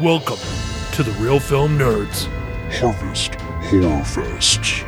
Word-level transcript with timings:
Welcome 0.00 0.38
to 0.92 1.02
the 1.02 1.10
Real 1.18 1.40
Film 1.40 1.76
Nerds. 1.76 2.28
Harvest 2.78 3.34
Horror 3.34 4.04
Fest. 4.04 4.84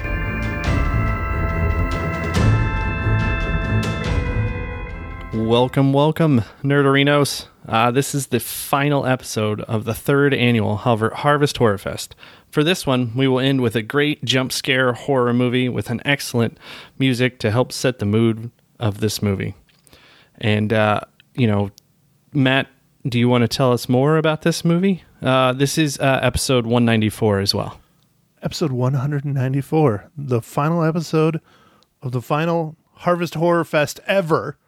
Welcome, 5.34 5.92
welcome, 5.92 6.42
Nerdarinos. 6.62 7.46
Uh, 7.66 7.90
this 7.90 8.14
is 8.14 8.28
the 8.28 8.38
final 8.38 9.04
episode 9.04 9.62
of 9.62 9.84
the 9.84 9.94
third 9.94 10.32
annual 10.32 10.76
Harv- 10.76 11.12
Harvest 11.12 11.56
Horror 11.56 11.78
Fest. 11.78 12.14
For 12.52 12.62
this 12.62 12.86
one, 12.86 13.10
we 13.16 13.26
will 13.26 13.40
end 13.40 13.62
with 13.62 13.74
a 13.74 13.82
great 13.82 14.24
jump 14.24 14.52
scare 14.52 14.92
horror 14.92 15.32
movie 15.32 15.68
with 15.68 15.90
an 15.90 16.00
excellent 16.04 16.56
music 17.00 17.40
to 17.40 17.50
help 17.50 17.72
set 17.72 17.98
the 17.98 18.06
mood 18.06 18.52
of 18.78 19.00
this 19.00 19.20
movie. 19.20 19.56
And, 20.38 20.72
uh, 20.72 21.00
you 21.34 21.48
know, 21.48 21.70
Matt, 22.32 22.68
do 23.06 23.18
you 23.18 23.28
want 23.28 23.42
to 23.42 23.48
tell 23.48 23.72
us 23.72 23.88
more 23.88 24.16
about 24.16 24.42
this 24.42 24.64
movie? 24.64 25.04
Uh, 25.22 25.52
this 25.52 25.78
is 25.78 25.98
uh, 25.98 26.20
episode 26.22 26.64
194 26.66 27.40
as 27.40 27.54
well. 27.54 27.80
episode 28.42 28.72
194, 28.72 30.10
the 30.16 30.40
final 30.42 30.82
episode 30.82 31.40
of 32.02 32.12
the 32.12 32.22
final 32.22 32.76
Harvest 32.94 33.34
Horror 33.34 33.64
Fest 33.64 34.00
ever, 34.06 34.58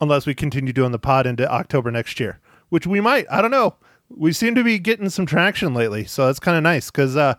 unless 0.00 0.26
we 0.26 0.34
continue 0.34 0.72
doing 0.72 0.92
the 0.92 0.98
pod 0.98 1.26
into 1.26 1.50
October 1.50 1.90
next 1.90 2.20
year, 2.20 2.40
which 2.68 2.86
we 2.86 3.00
might. 3.00 3.26
I 3.30 3.40
don't 3.42 3.50
know. 3.50 3.76
We 4.10 4.32
seem 4.32 4.54
to 4.54 4.64
be 4.64 4.78
getting 4.78 5.10
some 5.10 5.26
traction 5.26 5.74
lately, 5.74 6.04
so 6.04 6.26
that's 6.26 6.40
kind 6.40 6.56
of 6.56 6.62
nice. 6.62 6.90
Because, 6.90 7.16
uh, 7.16 7.34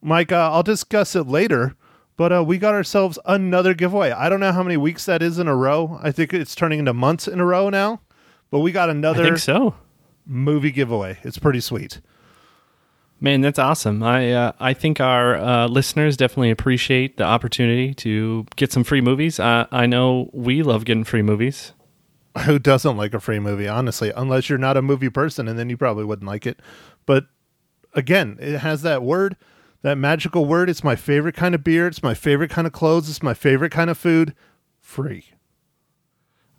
Mike, 0.00 0.32
uh, 0.32 0.50
I'll 0.52 0.62
discuss 0.62 1.14
it 1.14 1.26
later, 1.26 1.74
but 2.16 2.32
uh, 2.32 2.42
we 2.44 2.56
got 2.56 2.74
ourselves 2.74 3.18
another 3.26 3.74
giveaway. 3.74 4.10
I 4.10 4.28
don't 4.30 4.40
know 4.40 4.52
how 4.52 4.62
many 4.62 4.78
weeks 4.78 5.04
that 5.04 5.22
is 5.22 5.38
in 5.38 5.48
a 5.48 5.56
row. 5.56 5.98
I 6.02 6.10
think 6.10 6.32
it's 6.32 6.54
turning 6.54 6.78
into 6.78 6.94
months 6.94 7.28
in 7.28 7.38
a 7.40 7.44
row 7.44 7.68
now, 7.68 8.00
but 8.54 8.60
we 8.60 8.70
got 8.70 8.88
another 8.88 9.24
I 9.24 9.26
think 9.26 9.38
so. 9.38 9.74
movie 10.24 10.70
giveaway. 10.70 11.18
It's 11.24 11.38
pretty 11.38 11.58
sweet. 11.58 12.00
Man, 13.18 13.40
that's 13.40 13.58
awesome. 13.58 14.00
I 14.00 14.30
uh, 14.30 14.52
I 14.60 14.74
think 14.74 15.00
our 15.00 15.34
uh, 15.34 15.66
listeners 15.66 16.16
definitely 16.16 16.52
appreciate 16.52 17.16
the 17.16 17.24
opportunity 17.24 17.94
to 17.94 18.46
get 18.54 18.70
some 18.70 18.84
free 18.84 19.00
movies. 19.00 19.40
Uh, 19.40 19.66
I 19.72 19.86
know 19.86 20.30
we 20.32 20.62
love 20.62 20.84
getting 20.84 21.02
free 21.02 21.20
movies. 21.20 21.72
who 22.44 22.60
doesn't 22.60 22.96
like 22.96 23.12
a 23.12 23.18
free 23.18 23.40
movie 23.40 23.66
honestly 23.66 24.12
unless 24.16 24.48
you're 24.48 24.56
not 24.56 24.76
a 24.76 24.82
movie 24.82 25.10
person 25.10 25.48
and 25.48 25.58
then 25.58 25.68
you 25.68 25.76
probably 25.76 26.04
wouldn't 26.04 26.26
like 26.26 26.46
it 26.46 26.58
but 27.06 27.26
again 27.92 28.36
it 28.40 28.58
has 28.58 28.82
that 28.82 29.02
word 29.04 29.36
that 29.82 29.96
magical 29.96 30.44
word 30.44 30.68
it's 30.68 30.82
my 30.82 30.96
favorite 30.96 31.36
kind 31.36 31.54
of 31.54 31.62
beer 31.62 31.86
it's 31.86 32.02
my 32.02 32.12
favorite 32.12 32.50
kind 32.50 32.66
of 32.66 32.72
clothes 32.72 33.08
it's 33.08 33.22
my 33.22 33.34
favorite 33.34 33.70
kind 33.70 33.88
of 33.88 33.96
food 33.96 34.34
free 34.80 35.26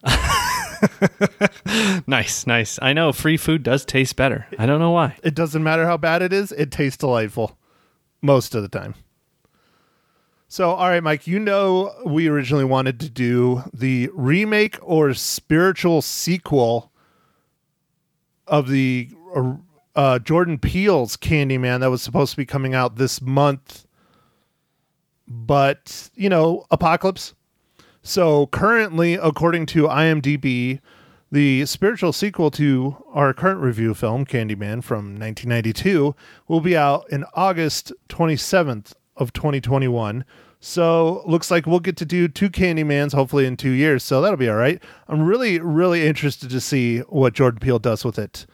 Nice, 2.07 2.45
nice. 2.47 2.77
I 2.81 2.93
know 2.93 3.11
free 3.11 3.37
food 3.37 3.63
does 3.63 3.83
taste 3.85 4.15
better. 4.15 4.45
I 4.59 4.65
don't 4.65 4.79
know 4.79 4.91
why. 4.91 5.17
it 5.23 5.33
doesn't 5.35 5.63
matter 5.63 5.85
how 5.85 5.97
bad 5.97 6.21
it 6.21 6.31
is 6.33 6.51
it 6.53 6.71
tastes 6.71 6.97
delightful 6.97 7.57
most 8.21 8.55
of 8.55 8.61
the 8.61 8.69
time 8.69 8.95
so 10.47 10.71
all 10.71 10.87
right 10.89 11.03
mike 11.03 11.27
you 11.27 11.39
know 11.39 11.91
we 12.05 12.27
originally 12.27 12.63
wanted 12.65 12.99
to 12.99 13.09
do 13.09 13.61
the 13.73 14.09
remake 14.13 14.77
or 14.81 15.13
spiritual 15.13 16.01
sequel 16.01 16.91
of 18.47 18.67
the 18.69 19.09
uh, 19.95 20.17
jordan 20.19 20.57
peele's 20.57 21.17
candyman 21.17 21.79
that 21.81 21.89
was 21.91 22.01
supposed 22.01 22.31
to 22.31 22.37
be 22.37 22.45
coming 22.45 22.73
out 22.73 22.95
this 22.95 23.21
month 23.21 23.85
but 25.27 26.09
you 26.15 26.29
know 26.29 26.65
apocalypse 26.71 27.33
so 28.05 28.47
currently 28.47 29.15
according 29.15 29.65
to 29.65 29.87
imdb 29.87 30.79
the 31.31 31.65
spiritual 31.65 32.13
sequel 32.13 32.51
to 32.51 33.03
our 33.11 33.33
current 33.33 33.59
review 33.59 33.93
film, 33.93 34.25
Candyman 34.25 34.81
from 34.81 35.19
1992, 35.19 36.15
will 36.47 36.61
be 36.61 36.77
out 36.77 37.05
in 37.09 37.25
August 37.33 37.91
27th 38.07 38.93
of 39.17 39.33
2021. 39.33 40.23
So 40.59 41.23
looks 41.25 41.51
like 41.51 41.65
we'll 41.65 41.79
get 41.79 41.97
to 41.97 42.05
do 42.05 42.27
two 42.27 42.49
Candymans 42.49 43.13
hopefully 43.13 43.45
in 43.45 43.57
two 43.57 43.71
years. 43.71 44.03
So 44.03 44.21
that'll 44.21 44.37
be 44.37 44.49
all 44.49 44.55
right. 44.55 44.81
I'm 45.07 45.23
really, 45.23 45.59
really 45.59 46.07
interested 46.07 46.49
to 46.49 46.61
see 46.61 46.99
what 46.99 47.33
Jordan 47.33 47.59
Peele 47.59 47.79
does 47.79 48.05
with 48.05 48.17
it. 48.17 48.45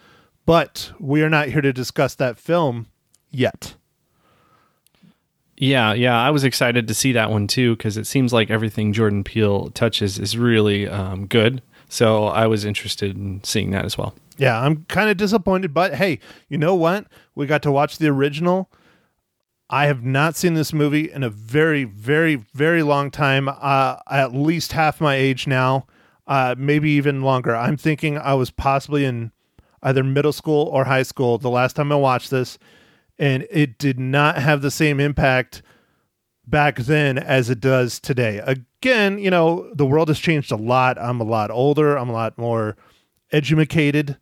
But 0.45 0.91
we 0.99 1.21
are 1.21 1.29
not 1.29 1.49
here 1.49 1.61
to 1.61 1.71
discuss 1.71 2.15
that 2.15 2.37
film 2.37 2.87
yet. 3.29 3.75
Yeah, 5.61 5.93
yeah. 5.93 6.19
I 6.19 6.31
was 6.31 6.43
excited 6.43 6.87
to 6.87 6.93
see 6.95 7.11
that 7.11 7.29
one 7.29 7.45
too 7.45 7.75
because 7.75 7.95
it 7.95 8.07
seems 8.07 8.33
like 8.33 8.49
everything 8.49 8.93
Jordan 8.93 9.23
Peele 9.23 9.69
touches 9.69 10.17
is 10.17 10.35
really 10.35 10.87
um, 10.87 11.27
good. 11.27 11.61
So 11.87 12.25
I 12.25 12.47
was 12.47 12.65
interested 12.65 13.15
in 13.15 13.43
seeing 13.43 13.69
that 13.69 13.85
as 13.85 13.95
well. 13.95 14.15
Yeah, 14.37 14.59
I'm 14.59 14.85
kind 14.85 15.11
of 15.11 15.17
disappointed, 15.17 15.71
but 15.71 15.93
hey, 15.93 16.17
you 16.49 16.57
know 16.57 16.73
what? 16.73 17.05
We 17.35 17.45
got 17.45 17.61
to 17.61 17.71
watch 17.71 17.99
the 17.99 18.07
original. 18.07 18.71
I 19.69 19.85
have 19.85 20.03
not 20.03 20.35
seen 20.35 20.55
this 20.55 20.73
movie 20.73 21.11
in 21.11 21.21
a 21.21 21.29
very, 21.29 21.83
very, 21.83 22.43
very 22.55 22.81
long 22.81 23.11
time. 23.11 23.47
Uh, 23.47 23.97
at 24.09 24.33
least 24.33 24.71
half 24.71 24.99
my 24.99 25.13
age 25.13 25.45
now, 25.45 25.85
uh, 26.25 26.55
maybe 26.57 26.89
even 26.89 27.21
longer. 27.21 27.55
I'm 27.55 27.77
thinking 27.77 28.17
I 28.17 28.33
was 28.33 28.49
possibly 28.49 29.05
in 29.05 29.31
either 29.83 30.03
middle 30.03 30.33
school 30.33 30.65
or 30.69 30.85
high 30.85 31.03
school 31.03 31.37
the 31.37 31.51
last 31.51 31.75
time 31.75 31.91
I 31.91 31.95
watched 31.97 32.31
this, 32.31 32.57
and 33.21 33.47
it 33.51 33.77
did 33.77 33.99
not 33.99 34.39
have 34.39 34.63
the 34.63 34.71
same 34.71 34.99
impact 34.99 35.61
back 36.47 36.77
then 36.77 37.19
as 37.19 37.51
it 37.51 37.59
does 37.59 37.99
today. 37.99 38.39
Again, 38.39 39.19
you 39.19 39.29
know, 39.29 39.71
the 39.75 39.85
world 39.85 40.07
has 40.07 40.17
changed 40.17 40.51
a 40.51 40.55
lot. 40.55 40.97
I'm 40.99 41.21
a 41.21 41.23
lot 41.23 41.51
older, 41.51 41.95
I'm 41.95 42.09
a 42.09 42.13
lot 42.13 42.35
more 42.39 42.75
educated. 43.31 44.17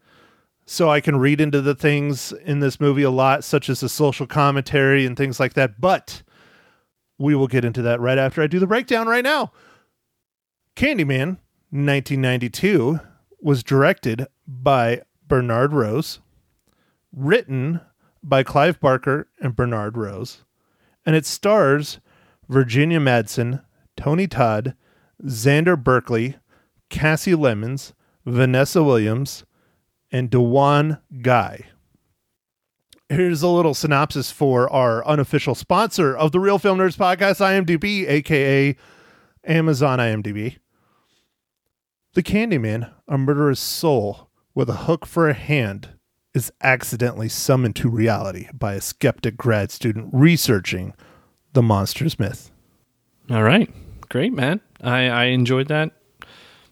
So 0.66 0.90
I 0.90 1.00
can 1.00 1.16
read 1.16 1.40
into 1.40 1.62
the 1.62 1.74
things 1.74 2.34
in 2.44 2.60
this 2.60 2.80
movie 2.82 3.04
a 3.04 3.10
lot, 3.10 3.46
such 3.46 3.70
as 3.70 3.80
the 3.80 3.90
social 3.90 4.28
commentary 4.28 5.06
and 5.06 5.16
things 5.16 5.40
like 5.40 5.54
that. 5.54 5.80
But 5.80 6.22
we 7.18 7.34
will 7.34 7.48
get 7.48 7.64
into 7.64 7.81
that 7.84 8.02
right 8.02 8.18
after 8.18 8.42
I 8.42 8.48
do 8.48 8.60
the 8.60 8.68
breakdown 8.68 9.08
right 9.08 9.24
now. 9.24 9.54
Candyman 10.76 11.38
1992 11.72 13.00
was 13.40 13.64
directed 13.64 14.28
by 14.46 15.04
Bernard 15.26 15.72
Rose, 15.72 16.20
written 17.14 17.80
by 18.24 18.44
Clive 18.44 18.80
Barker 18.80 19.28
and 19.40 19.56
Bernard 19.56 19.97
Rose, 19.97 20.44
and 21.06 21.16
it 21.16 21.25
stars 21.25 22.00
Virginia 22.47 23.00
Madsen, 23.00 23.63
Tony 23.96 24.28
Todd, 24.28 24.75
Xander 25.24 25.81
Berkeley, 25.81 26.35
Kasi 26.90 27.34
Lemmons, 27.34 27.94
Vanessa 28.25 28.84
Williams, 28.84 29.46
and 30.12 30.30
DeJuan 30.30 31.00
Guy. 31.22 31.66
Here's 33.09 33.41
a 33.41 33.47
little 33.47 33.74
synopsis 33.74 34.31
for 34.31 34.72
our 34.72 35.06
unofficial 35.06 35.56
sponsor 35.56 36.16
of 36.16 36.31
the 36.31 36.40
Real 36.40 36.59
Film 36.59 36.78
Nerds 36.78 36.97
podcast, 36.97 37.40
IMDb, 37.40 38.07
aka 38.07 38.75
Amazon 39.44 40.00
IMDb. 40.00 40.57
The 42.13 42.24
Candyman, 42.24 42.91
a 43.07 43.18
murderous 43.18 43.59
soul 43.59 44.30
with 44.53 44.69
a 44.69 44.78
hook 44.78 45.06
for 45.06 45.30
a 45.30 45.34
hand, 45.34 45.90
is 46.39 46.51
accidentally 46.61 47.27
summoned 47.27 47.75
to 47.75 47.89
reality 47.89 48.47
by 48.53 48.73
a 48.73 48.81
skeptic 48.81 49.35
grad 49.35 49.72
student 49.72 50.09
researching 50.13 50.94
the 51.51 51.61
monster's 51.61 52.17
myth. 52.17 52.50
All 53.29 53.44
right, 53.44 53.69
great, 54.07 54.31
man. 54.31 54.61
I, 54.81 55.09
I 55.09 55.23
enjoyed 55.25 55.67
that 55.67 55.91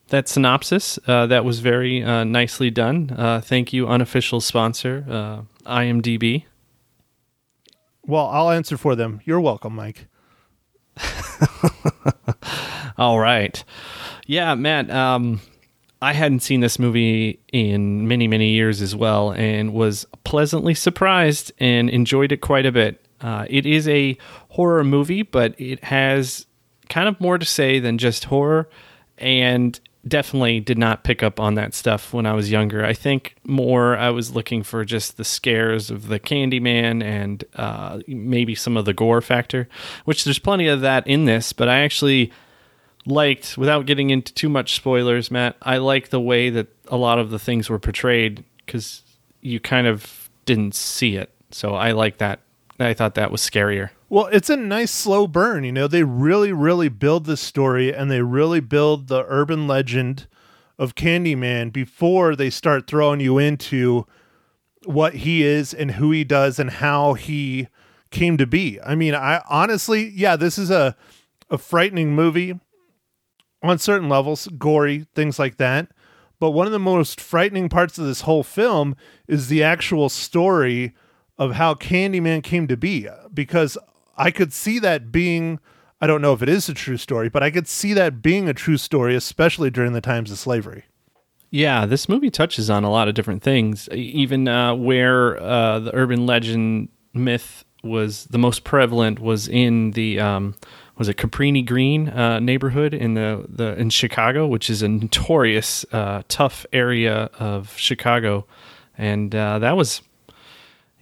that 0.08 0.30
synopsis. 0.30 0.98
Uh, 1.06 1.26
that 1.26 1.44
was 1.44 1.60
very 1.60 2.02
uh, 2.02 2.24
nicely 2.24 2.72
done. 2.72 3.14
Uh, 3.18 3.42
thank 3.42 3.74
you, 3.74 3.90
unofficial 3.90 4.40
sponsor, 4.40 5.06
uh, 5.10 5.42
IMDb. 5.70 6.46
Well, 8.06 8.28
I'll 8.28 8.52
answer 8.52 8.78
for 8.78 8.96
them. 8.96 9.20
You're 9.26 9.42
welcome, 9.42 9.76
Mike. 9.76 10.08
All 12.98 13.20
right. 13.20 13.62
Yeah, 14.26 14.56
Matt, 14.56 14.90
um, 14.90 15.42
I 16.02 16.14
hadn't 16.14 16.42
seen 16.42 16.60
this 16.60 16.78
movie 16.78 17.40
in 17.52 18.08
many, 18.08 18.28
many 18.28 18.52
years 18.52 18.82
as 18.82 18.96
well 18.96 19.32
and 19.32 19.74
was 19.74 20.06
pleasantly 20.24 20.76
surprised 20.76 21.52
and 21.60 21.90
enjoyed 21.90 22.32
it 22.32 22.38
quite 22.38 22.66
a 22.66 22.72
bit. 22.72 23.04
Uh, 23.20 23.46
it 23.50 23.66
is 23.66 23.88
a 23.88 24.18
horror 24.50 24.84
movie, 24.84 25.24
but 25.24 25.60
it 25.60 25.84
has 25.86 26.46
kind 26.90 27.08
of 27.08 27.20
more 27.20 27.38
to 27.38 27.46
say 27.46 27.80
than 27.80 27.98
just 27.98 28.26
horror 28.26 28.70
and 29.18 29.80
definitely 30.08 30.60
did 30.60 30.78
not 30.78 31.04
pick 31.04 31.24
up 31.24 31.40
on 31.40 31.56
that 31.56 31.74
stuff 31.74 32.14
when 32.14 32.26
I 32.26 32.34
was 32.34 32.52
younger. 32.52 32.86
I 32.86 32.94
think 32.94 33.36
more 33.44 33.98
I 33.98 34.10
was 34.12 34.32
looking 34.32 34.64
for 34.64 34.86
just 34.86 35.18
the 35.18 35.26
scares 35.26 35.90
of 35.90 36.08
the 36.08 36.20
Candyman 36.20 37.04
and 37.04 37.44
uh, 37.56 38.00
maybe 38.08 38.56
some 38.56 38.78
of 38.78 38.86
the 38.86 38.94
gore 38.94 39.22
factor, 39.22 39.68
which 40.06 40.24
there's 40.24 40.40
plenty 40.40 40.68
of 40.68 40.82
that 40.82 41.06
in 41.08 41.26
this, 41.26 41.54
but 41.54 41.68
I 41.68 41.80
actually 41.80 42.32
liked, 43.08 43.58
without 43.58 43.86
getting 43.86 44.10
into 44.10 44.34
too 44.34 44.50
much 44.50 44.76
spoilers, 44.76 45.32
Matt, 45.32 45.56
I 45.62 45.78
like 45.78 46.10
the 46.10 46.20
way 46.20 46.50
that 46.50 46.68
a 46.88 46.98
lot 46.98 47.20
of 47.20 47.32
the 47.32 47.40
things 47.40 47.70
were 47.70 47.80
portrayed 47.80 48.44
because 48.66 49.04
you 49.42 49.60
kind 49.60 49.88
of 49.88 50.30
didn't 50.46 50.76
see 50.76 51.16
it. 51.16 51.32
So 51.52 51.74
I 51.74 51.92
like 51.92 52.18
that. 52.18 52.42
I 52.80 52.94
thought 52.94 53.16
that 53.16 53.32
was 53.32 53.42
scarier. 53.42 53.90
Well, 54.10 54.28
it's 54.28 54.50
a 54.50 54.58
nice 54.58 54.92
slow 54.92 55.26
burn. 55.26 55.64
You 55.64 55.72
know, 55.72 55.88
they 55.88 56.04
really, 56.04 56.52
really 56.52 56.90
build 56.90 57.26
this 57.26 57.42
story 57.42 57.94
and 57.94 58.12
they 58.12 58.22
really 58.22 58.60
build 58.60 59.08
the 59.08 59.26
urban 59.28 59.68
legend 59.68 60.28
of 60.78 60.96
Candyman 60.96 61.74
before 61.74 62.36
they 62.36 62.50
start 62.50 62.88
throwing 62.88 63.20
you 63.20 63.38
into 63.38 64.06
what 64.86 65.16
he 65.16 65.44
is 65.44 65.74
and 65.74 65.92
who 65.92 66.12
he 66.12 66.24
does 66.24 66.60
and 66.60 66.70
how 66.70 67.14
he 67.16 67.68
came 68.12 68.38
to 68.38 68.46
be. 68.46 68.80
I 68.82 68.96
mean, 68.96 69.16
I 69.16 69.42
honestly, 69.50 70.10
yeah, 70.10 70.36
this 70.36 70.58
is 70.58 70.70
a 70.70 70.96
a 71.50 71.58
frightening 71.58 72.14
movie 72.14 72.60
on 73.70 73.80
certain 73.80 74.10
levels, 74.10 74.48
gory, 74.58 75.06
things 75.16 75.40
like 75.40 75.58
that. 75.58 75.90
But 76.40 76.52
one 76.52 76.68
of 76.68 76.72
the 76.72 76.80
most 76.80 77.20
frightening 77.20 77.70
parts 77.70 77.98
of 77.98 78.06
this 78.06 78.22
whole 78.22 78.44
film 78.44 78.96
is 79.28 79.48
the 79.48 79.64
actual 79.64 80.10
story 80.10 80.94
of 81.38 81.54
how 81.54 81.74
Candyman 81.74 82.44
came 82.44 82.68
to 82.68 82.78
be 82.78 83.08
because 83.34 83.78
I 84.18 84.32
could 84.32 84.54
see 84.54 84.80
that 84.80 85.12
being 85.12 85.60
I 86.00 86.06
don't 86.06 86.22
know 86.22 86.34
if 86.34 86.44
it 86.44 86.50
is 86.50 86.70
a 86.70 86.76
true 86.76 86.98
story, 86.98 87.28
but 87.28 87.42
I 87.42 87.50
could 87.50 87.68
see 87.68 87.92
that 87.94 88.22
being 88.22 88.48
a 88.48 88.54
true 88.54 88.78
story 88.78 89.16
especially 89.16 89.72
during 89.72 89.94
the 89.94 90.02
times 90.02 90.32
of 90.32 90.38
slavery. 90.38 90.86
Yeah, 91.50 91.86
this 91.86 92.10
movie 92.10 92.30
touches 92.30 92.70
on 92.70 92.84
a 92.84 92.92
lot 92.92 93.08
of 93.08 93.16
different 93.16 93.42
things, 93.42 93.88
even 93.92 94.48
uh, 94.48 94.76
where 94.76 95.42
uh, 95.42 95.80
the 95.80 95.96
urban 95.96 96.26
legend 96.26 96.90
myth 97.14 97.64
was 97.84 98.26
the 98.26 98.38
most 98.38 98.64
prevalent 98.64 99.20
was 99.20 99.48
in 99.48 99.92
the 99.92 100.20
um, 100.20 100.56
was 100.98 101.08
it 101.10 101.18
Cabrini 101.18 101.66
Green 101.66 102.10
uh, 102.10 102.40
neighborhood 102.40 102.94
in 102.94 103.14
the, 103.14 103.46
the 103.48 103.78
in 103.78 103.90
Chicago, 103.90 104.48
which 104.48 104.70
is 104.70 104.82
a 104.82 104.88
notorious 104.88 105.86
uh, 105.92 106.24
tough 106.28 106.66
area 106.74 107.30
of 107.40 107.76
Chicago, 107.78 108.46
and 108.98 109.34
uh, 109.36 109.60
that 109.60 109.78
was 109.78 110.02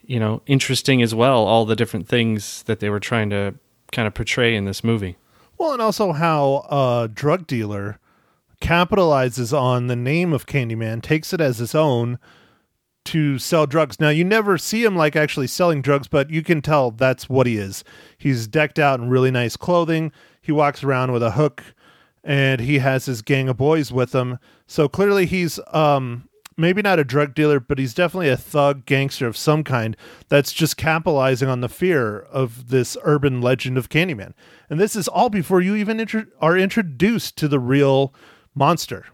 you 0.06 0.20
know 0.20 0.42
interesting 0.46 1.02
as 1.02 1.16
well. 1.16 1.46
All 1.46 1.66
the 1.66 1.76
different 1.76 2.08
things 2.08 2.64
that 2.64 2.80
they 2.80 2.90
were 2.90 3.00
trying 3.00 3.30
to 3.30 3.56
kind 3.92 4.08
of 4.08 4.14
portray 4.14 4.56
in 4.56 4.66
this 4.66 4.84
movie. 4.84 5.16
Well, 5.58 5.72
and 5.72 5.82
also 5.82 6.12
how 6.12 6.66
a 6.70 7.08
drug 7.08 7.48
dealer 7.48 8.00
capitalizes 8.62 9.58
on 9.58 9.88
the 9.88 9.96
name 9.96 10.34
of 10.34 10.46
Candyman, 10.46 11.02
takes 11.02 11.34
it 11.34 11.40
as 11.40 11.60
his 11.60 11.76
own 11.76 12.20
to 13.06 13.40
sell 13.40 13.66
drugs. 13.66 14.00
Now, 14.00 14.10
you 14.10 14.24
never 14.24 14.58
see 14.58 14.84
him 14.84 14.96
like 14.96 15.16
actually 15.16 15.48
selling 15.48 15.82
drugs, 15.82 16.08
but 16.08 16.30
you 16.30 16.44
can 16.44 16.62
tell 16.62 16.92
that's 16.92 17.30
what 17.30 17.48
he 17.48 17.58
is. 17.58 17.84
He's 18.18 18.48
decked 18.48 18.80
out 18.80 19.00
in 19.00 19.10
really 19.10 19.32
nice 19.32 19.56
clothing. 19.56 20.12
He 20.42 20.52
walks 20.52 20.84
around 20.84 21.12
with 21.12 21.24
a 21.24 21.32
hook 21.32 21.64
and 22.24 22.60
he 22.62 22.80
has 22.80 23.06
his 23.06 23.22
gang 23.22 23.48
of 23.48 23.58
boys 23.58 23.92
with 23.92 24.14
him. 24.14 24.40
So 24.68 24.90
clearly 24.90 25.26
he's 25.26 25.60
um 25.72 26.28
maybe 26.58 26.82
not 26.82 27.00
a 27.00 27.04
drug 27.04 27.34
dealer, 27.36 27.60
but 27.60 27.78
he's 27.78 27.94
definitely 27.94 28.30
a 28.30 28.38
thug 28.38 28.86
gangster 28.86 29.28
of 29.28 29.38
some 29.38 29.64
kind 29.64 29.96
that's 30.30 30.54
just 30.54 30.78
capitalizing 30.78 31.50
on 31.50 31.62
the 31.62 31.70
fear 31.70 32.20
of 32.20 32.70
this 32.70 32.98
urban 33.04 33.42
legend 33.42 33.78
of 33.78 33.90
Candyman. 33.90 34.34
And 34.70 34.80
this 34.80 34.96
is 34.96 35.08
all 35.08 35.30
before 35.30 35.62
you 35.62 35.76
even 35.76 36.00
intro- 36.00 36.28
are 36.40 36.58
introduced 36.58 37.38
to 37.38 37.48
the 37.48 37.60
real 37.60 38.14
monster. 38.54 39.06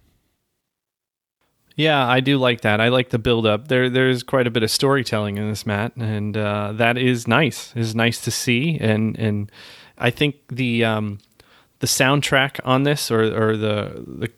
Yeah, 1.82 2.08
I 2.08 2.20
do 2.20 2.38
like 2.38 2.62
that. 2.62 2.80
I 2.80 2.90
like 2.90 3.10
the 3.10 3.18
build 3.18 3.48
up. 3.48 3.68
There, 3.68 3.90
there's 3.90 4.22
quite 4.22 4.46
a 4.46 4.52
bit 4.52 4.62
of 4.62 4.70
storytelling 4.70 5.38
in 5.38 5.50
this, 5.50 5.66
Matt, 5.66 5.96
and 5.96 6.38
uh, 6.38 6.74
that 6.74 6.96
is 6.96 7.28
nice. 7.28 7.76
Is 7.76 7.96
nice 7.96 8.22
to 8.22 8.30
see, 8.30 8.78
and 8.80 9.18
and 9.18 9.52
I 9.98 10.12
think 10.12 10.36
the 10.48 10.86
um, 10.86 11.18
the 11.80 11.88
soundtrack 11.88 12.60
on 12.64 12.84
this, 12.84 13.10
or 13.10 13.24
or 13.24 13.58
the 13.58 14.30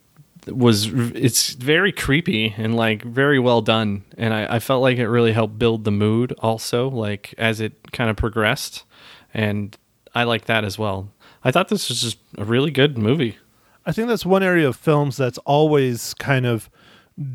the 0.48 0.54
was 0.56 0.88
it's 0.88 1.50
very 1.50 1.92
creepy 1.92 2.54
and 2.58 2.78
like 2.78 3.04
very 3.04 3.40
well 3.40 3.62
done, 3.62 4.06
and 4.18 4.34
I, 4.34 4.56
I 4.56 4.60
felt 4.60 4.82
like 4.82 4.98
it 4.98 5.10
really 5.10 5.34
helped 5.34 5.60
build 5.60 5.84
the 5.84 5.92
mood 5.92 6.34
also, 6.40 6.90
like 6.90 7.34
as 7.38 7.60
it 7.60 7.92
kind 7.92 8.10
of 8.10 8.16
progressed, 8.16 8.86
and 9.34 9.78
I 10.16 10.24
like 10.24 10.46
that 10.46 10.64
as 10.64 10.80
well. 10.80 11.12
I 11.44 11.52
thought 11.52 11.68
this 11.68 11.90
was 11.90 12.00
just 12.00 12.20
a 12.38 12.46
really 12.46 12.72
good 12.72 12.98
movie. 12.98 13.38
I 13.86 13.92
think 13.92 14.08
that's 14.08 14.26
one 14.26 14.44
area 14.44 14.70
of 14.70 14.78
films 14.78 15.18
that's 15.18 15.38
always 15.40 16.14
kind 16.14 16.46
of 16.46 16.70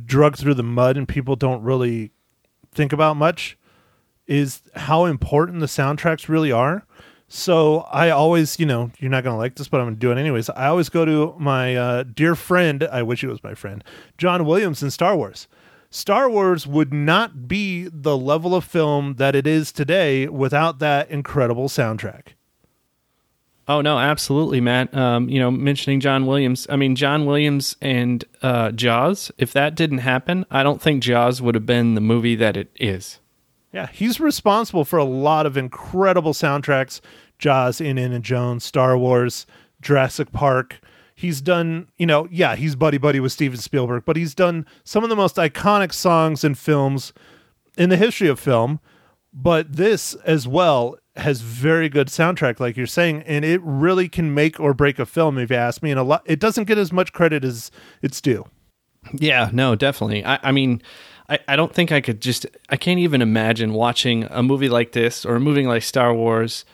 drug 0.05 0.37
through 0.37 0.55
the 0.55 0.63
mud 0.63 0.97
and 0.97 1.09
people 1.09 1.37
don't 1.37 1.63
really 1.63 2.11
think 2.73 2.93
about 2.93 3.17
much 3.17 3.57
is 4.27 4.63
how 4.75 5.07
important 5.07 5.61
the 5.61 5.67
soundtracks 5.67 6.29
really 6.29 6.53
are. 6.53 6.85
So 7.29 7.81
I 7.93 8.11
always, 8.11 8.59
you 8.59 8.67
know, 8.67 8.91
you're 8.99 9.11
not 9.11 9.23
going 9.23 9.35
to 9.35 9.39
like 9.39 9.57
this, 9.57 9.69
but 9.69 9.81
I'm 9.81 9.87
going 9.87 9.97
to 9.97 10.01
do 10.01 10.11
it 10.11 10.19
anyways. 10.19 10.49
I 10.51 10.67
always 10.67 10.89
go 10.89 11.05
to 11.05 11.35
my 11.39 11.77
uh, 11.77 12.03
dear 12.05 12.35
friend, 12.35 12.85
I 12.91 13.03
wish 13.03 13.21
he 13.21 13.27
was 13.27 13.43
my 13.43 13.55
friend, 13.55 13.85
John 14.17 14.45
Williams 14.47 14.83
in 14.83 14.91
Star 14.91 15.17
Wars. 15.17 15.47
Star 15.91 16.29
Wars 16.29 16.67
would 16.67 16.93
not 16.93 17.49
be 17.49 17.89
the 17.91 18.17
level 18.17 18.55
of 18.55 18.65
film 18.65 19.15
that 19.15 19.35
it 19.35 19.47
is 19.47 19.73
today 19.73 20.27
without 20.29 20.79
that 20.79 21.11
incredible 21.11 21.69
soundtrack. 21.69 22.35
Oh 23.69 23.83
no, 23.83 23.99
absolutely, 23.99 24.63
Matt. 24.63 24.97
Um, 24.97 25.29
you 25.29 25.39
know, 25.39 25.51
mentioning 25.51 26.01
John 26.01 26.25
Williams. 26.25 26.67
I 26.71 26.77
mean, 26.77 26.97
John 26.97 27.27
Williams 27.27 27.77
and 27.83 28.25
uh, 28.41 28.71
Jaws. 28.73 29.31
If 29.37 29.53
that 29.53 29.75
didn't 29.75 29.99
happen, 29.99 30.47
I 30.51 30.63
don't 30.63 30.81
think 30.81 31.03
Jaws 31.03 31.43
would 31.43 31.55
have 31.55 31.67
been 31.67 31.95
the 31.95 32.01
movie 32.01 32.35
that 32.37 32.57
it 32.57 32.71
is. 32.81 33.21
Yeah, 33.71 33.89
he's 33.89 34.19
responsible 34.21 34.87
for 34.87 34.99
a 34.99 35.05
lot 35.05 35.45
of 35.45 35.59
incredible 35.59 36.33
soundtracks. 36.33 37.03
Jaws, 37.39 37.81
Indiana 37.81 38.19
Jones, 38.19 38.65
Star 38.65 38.97
Wars, 38.97 39.47
Jurassic 39.83 40.33
Park. 40.33 40.81
He's 41.15 41.43
done, 41.43 41.89
you 41.99 42.07
know, 42.07 42.27
yeah, 42.31 42.57
he's 42.57 42.75
buddy 42.75 42.97
buddy 42.97 43.21
with 43.21 43.33
Steven 43.33 43.59
Spielberg, 43.59 44.05
but 44.07 44.17
he's 44.17 44.35
done 44.35 44.65
some 44.85 45.05
of 45.05 45.11
the 45.11 45.17
most 45.17 45.37
iconic 45.37 45.93
songs 45.93 46.43
and 46.43 46.57
films 46.57 47.13
in 47.77 47.91
the 47.91 47.97
history 47.99 48.29
of 48.29 48.41
film. 48.41 48.81
But 49.33 49.77
this 49.77 50.15
as 50.25 50.49
well 50.49 50.97
has 51.19 51.41
very 51.41 51.89
good 51.89 52.09
soundtrack, 52.09 52.61
like 52.61 52.77
you're 52.77 52.87
saying, 52.87 53.23
and 53.23 53.45
it 53.45 53.61
really 53.63 54.09
can 54.09 54.35
make 54.35 54.59
or 54.59 54.73
break 54.75 54.99
a 54.99 55.07
film. 55.07 55.39
If 55.39 55.51
you 55.51 55.57
ask 55.57 55.83
me, 55.83 55.91
and 55.91 56.01
a 56.01 56.03
lot, 56.03 56.23
it 56.25 56.41
doesn't 56.41 56.65
get 56.65 56.79
as 56.79 56.93
much 56.93 57.13
credit 57.13 57.45
as 57.45 57.71
it's 58.03 58.21
due. 58.21 58.47
Yeah, 59.13 59.51
no, 59.53 59.75
definitely. 59.75 60.25
I, 60.25 60.39
I 60.43 60.53
mean, 60.53 60.83
I, 61.29 61.39
I 61.49 61.57
don't 61.57 61.75
think 61.75 61.93
I 61.93 62.01
could 62.01 62.21
just. 62.21 62.47
I 62.69 62.77
can't 62.77 63.01
even 63.01 63.23
imagine 63.23 63.73
watching 63.73 64.25
a 64.25 64.43
movie 64.43 64.69
like 64.69 64.93
this 64.93 65.25
or 65.25 65.37
a 65.37 65.41
movie 65.41 65.67
like 65.67 65.83
Star 65.83 66.15
Wars, 66.15 66.65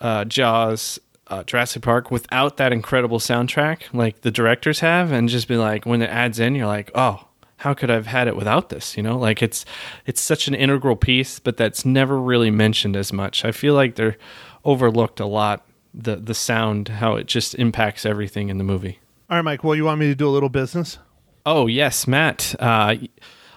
uh, 0.00 0.24
Jaws, 0.24 0.98
uh, 1.28 1.44
Jurassic 1.44 1.82
Park 1.82 2.10
without 2.10 2.56
that 2.56 2.72
incredible 2.72 3.18
soundtrack 3.18 3.82
like 3.92 4.22
the 4.22 4.30
directors 4.30 4.80
have, 4.80 5.12
and 5.12 5.28
just 5.28 5.48
be 5.48 5.56
like, 5.56 5.86
when 5.86 6.02
it 6.02 6.10
adds 6.10 6.40
in, 6.40 6.54
you're 6.54 6.66
like, 6.66 6.90
oh, 6.94 7.27
how 7.58 7.74
could 7.74 7.90
I've 7.90 8.06
had 8.06 8.28
it 8.28 8.36
without 8.36 8.68
this? 8.70 8.96
You 8.96 9.02
know, 9.02 9.18
like 9.18 9.42
it's 9.42 9.64
it's 10.06 10.20
such 10.20 10.48
an 10.48 10.54
integral 10.54 10.96
piece, 10.96 11.38
but 11.38 11.56
that's 11.56 11.84
never 11.84 12.20
really 12.20 12.50
mentioned 12.50 12.96
as 12.96 13.12
much. 13.12 13.44
I 13.44 13.52
feel 13.52 13.74
like 13.74 13.96
they're 13.96 14.16
overlooked 14.64 15.20
a 15.20 15.26
lot. 15.26 15.66
The 15.92 16.16
the 16.16 16.34
sound, 16.34 16.88
how 16.88 17.16
it 17.16 17.26
just 17.26 17.54
impacts 17.54 18.06
everything 18.06 18.48
in 18.48 18.58
the 18.58 18.64
movie. 18.64 19.00
All 19.28 19.36
right, 19.36 19.42
Mike. 19.42 19.64
Well, 19.64 19.74
you 19.74 19.84
want 19.84 20.00
me 20.00 20.06
to 20.06 20.14
do 20.14 20.28
a 20.28 20.30
little 20.30 20.48
business? 20.48 20.98
Oh 21.44 21.66
yes, 21.66 22.06
Matt. 22.06 22.54
Uh, 22.58 22.96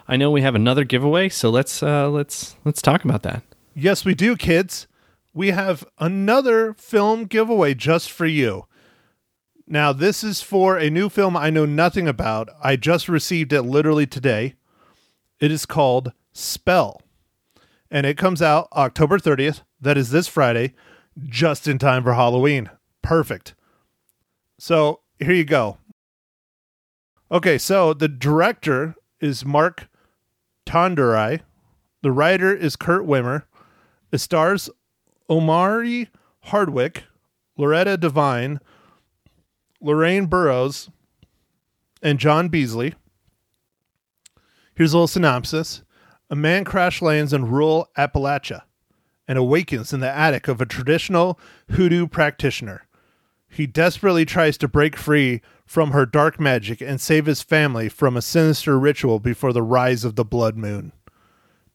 I 0.08 0.16
know 0.16 0.30
we 0.30 0.42
have 0.42 0.54
another 0.54 0.84
giveaway, 0.84 1.28
so 1.28 1.50
let's 1.50 1.82
uh, 1.82 2.10
let's 2.10 2.56
let's 2.64 2.82
talk 2.82 3.04
about 3.04 3.22
that. 3.22 3.42
Yes, 3.74 4.04
we 4.04 4.14
do, 4.14 4.36
kids. 4.36 4.86
We 5.32 5.48
have 5.48 5.84
another 5.98 6.74
film 6.74 7.24
giveaway 7.24 7.74
just 7.74 8.10
for 8.10 8.26
you. 8.26 8.66
Now, 9.72 9.94
this 9.94 10.22
is 10.22 10.42
for 10.42 10.76
a 10.76 10.90
new 10.90 11.08
film 11.08 11.34
I 11.34 11.48
know 11.48 11.64
nothing 11.64 12.06
about. 12.06 12.50
I 12.62 12.76
just 12.76 13.08
received 13.08 13.54
it 13.54 13.62
literally 13.62 14.06
today. 14.06 14.52
It 15.40 15.50
is 15.50 15.64
called 15.64 16.12
Spell, 16.34 17.00
and 17.90 18.04
it 18.04 18.18
comes 18.18 18.42
out 18.42 18.68
October 18.74 19.18
30th. 19.18 19.62
That 19.80 19.96
is 19.96 20.10
this 20.10 20.28
Friday, 20.28 20.74
just 21.24 21.66
in 21.66 21.78
time 21.78 22.02
for 22.02 22.12
Halloween. 22.12 22.68
Perfect. 23.00 23.54
So, 24.58 25.00
here 25.18 25.32
you 25.32 25.46
go. 25.46 25.78
Okay, 27.30 27.56
so 27.56 27.94
the 27.94 28.08
director 28.08 28.94
is 29.22 29.42
Mark 29.42 29.88
Tonderai. 30.66 31.40
The 32.02 32.12
writer 32.12 32.54
is 32.54 32.76
Kurt 32.76 33.06
Wimmer. 33.06 33.44
It 34.12 34.18
stars 34.18 34.68
Omari 35.30 36.10
Hardwick, 36.40 37.04
Loretta 37.56 37.96
Devine, 37.96 38.60
Lorraine 39.82 40.26
Burroughs, 40.26 40.88
and 42.02 42.18
John 42.18 42.48
Beasley. 42.48 42.94
Here's 44.74 44.92
a 44.92 44.96
little 44.96 45.08
synopsis 45.08 45.82
A 46.30 46.36
man 46.36 46.64
crash 46.64 47.02
lands 47.02 47.32
in 47.32 47.50
rural 47.50 47.88
Appalachia 47.98 48.62
and 49.28 49.38
awakens 49.38 49.92
in 49.92 50.00
the 50.00 50.10
attic 50.10 50.48
of 50.48 50.60
a 50.60 50.66
traditional 50.66 51.38
hoodoo 51.70 52.06
practitioner. 52.06 52.86
He 53.48 53.66
desperately 53.66 54.24
tries 54.24 54.56
to 54.58 54.68
break 54.68 54.96
free 54.96 55.42
from 55.66 55.90
her 55.90 56.06
dark 56.06 56.40
magic 56.40 56.80
and 56.80 57.00
save 57.00 57.26
his 57.26 57.42
family 57.42 57.88
from 57.88 58.16
a 58.16 58.22
sinister 58.22 58.78
ritual 58.78 59.20
before 59.20 59.52
the 59.52 59.62
rise 59.62 60.04
of 60.04 60.16
the 60.16 60.24
blood 60.24 60.56
moon. 60.56 60.92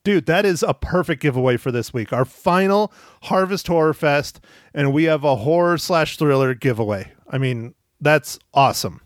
Dude, 0.02 0.26
that 0.26 0.44
is 0.44 0.62
a 0.62 0.74
perfect 0.74 1.22
giveaway 1.22 1.56
for 1.56 1.70
this 1.70 1.92
week. 1.92 2.12
Our 2.12 2.24
final 2.24 2.92
Harvest 3.24 3.66
Horror 3.66 3.94
Fest, 3.94 4.40
and 4.72 4.92
we 4.92 5.04
have 5.04 5.22
a 5.22 5.36
horror 5.36 5.78
slash 5.78 6.16
thriller 6.16 6.54
giveaway. 6.54 7.12
I 7.28 7.38
mean, 7.38 7.74
that's 8.00 8.38
awesome. 8.54 9.00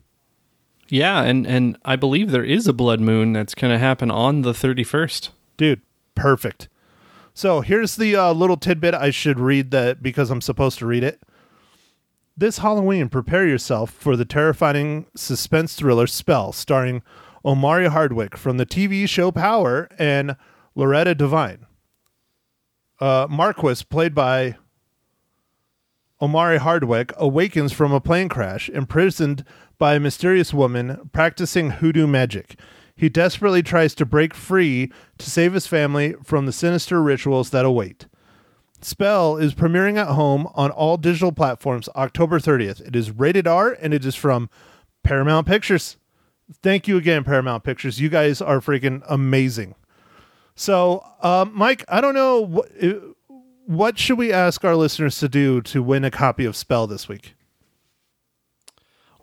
Yeah, 0.89 1.23
and 1.23 1.47
and 1.47 1.79
I 1.85 1.97
believe 1.97 2.31
there 2.31 2.45
is 2.45 2.67
a 2.67 2.73
blood 2.73 3.01
moon 3.01 3.33
that's 3.33 3.55
going 3.55 3.73
to 3.73 3.79
happen 3.79 4.11
on 4.11 4.43
the 4.43 4.53
31st. 4.53 5.31
Dude, 5.57 5.81
perfect. 6.15 6.69
So 7.35 7.63
here's 7.63 7.97
the 7.97 8.15
uh, 8.15 8.33
little 8.33 8.59
tidbit 8.59 8.95
I 8.95 9.11
should 9.11 9.41
read 9.41 9.71
that 9.71 10.03
because 10.03 10.31
I'm 10.31 10.43
supposed 10.43 10.79
to 10.81 10.87
read 10.87 11.03
it. 11.03 11.23
This 12.37 12.59
Halloween, 12.59 13.09
prepare 13.09 13.47
yourself 13.47 13.91
for 13.91 14.17
the 14.17 14.25
terrifying 14.25 15.07
suspense 15.17 15.75
thriller 15.75 16.07
Spell, 16.07 16.53
starring 16.53 17.03
Omari 17.45 17.89
Hardwick 17.89 18.37
from 18.37 18.57
the 18.57 18.67
TV 18.67 19.09
show 19.09 19.31
Power 19.31 19.89
and 19.99 20.37
Loretta 20.75 21.15
Devine. 21.15 21.67
Uh, 23.01 23.27
Marquis, 23.29 23.85
played 23.89 24.15
by 24.15 24.57
Omari 26.23 26.59
Hardwick, 26.59 27.13
awakens 27.17 27.73
from 27.73 27.93
a 27.93 28.01
plane 28.01 28.29
crash, 28.29 28.69
imprisoned 28.69 29.45
by 29.77 29.97
a 29.97 30.01
mysterious 30.01 30.55
woman 30.55 31.11
practicing 31.13 31.71
hoodoo 31.71 32.07
magic. 32.07 32.55
He 32.95 33.09
desperately 33.09 33.65
tries 33.65 33.97
to 33.97 34.07
break 34.07 34.33
free 34.33 34.93
to 35.19 35.29
save 35.29 35.55
his 35.55 35.67
family 35.67 36.15
from 36.23 36.47
the 36.47 36.53
sinister 36.53 37.03
rituals 37.03 37.51
that 37.51 37.65
await. 37.65 38.07
Spell 38.81 39.37
is 39.37 39.53
premiering 39.53 39.99
at 39.99 40.15
home 40.15 40.49
on 40.55 40.71
all 40.71 40.97
digital 40.97 41.33
platforms 41.33 41.89
October 41.97 42.39
30th. 42.39 42.81
It 42.87 42.95
is 42.95 43.11
rated 43.11 43.49
R 43.49 43.77
and 43.81 43.93
it 43.93 44.05
is 44.05 44.15
from 44.15 44.49
Paramount 45.03 45.49
Pictures. 45.49 45.97
Thank 46.63 46.87
you 46.87 46.97
again, 46.97 47.25
Paramount 47.25 47.65
Pictures. 47.65 48.01
You 48.01 48.09
guys 48.09 48.41
are 48.41 48.61
freaking 48.61 49.03
amazing. 49.09 49.75
So, 50.55 51.05
um, 51.23 51.51
Mike, 51.55 51.85
I 51.89 52.01
don't 52.01 52.15
know 52.15 52.41
what, 52.41 52.69
what 53.67 53.99
should 53.99 54.19
we 54.19 54.33
ask 54.33 54.65
our 54.65 54.77
listeners 54.77 55.19
to 55.21 55.29
do 55.29 55.61
to 55.63 55.83
win 55.83 56.05
a 56.05 56.11
copy 56.11 56.45
of 56.45 56.57
Spell 56.57 56.87
this 56.87 57.09
week. 57.09 57.35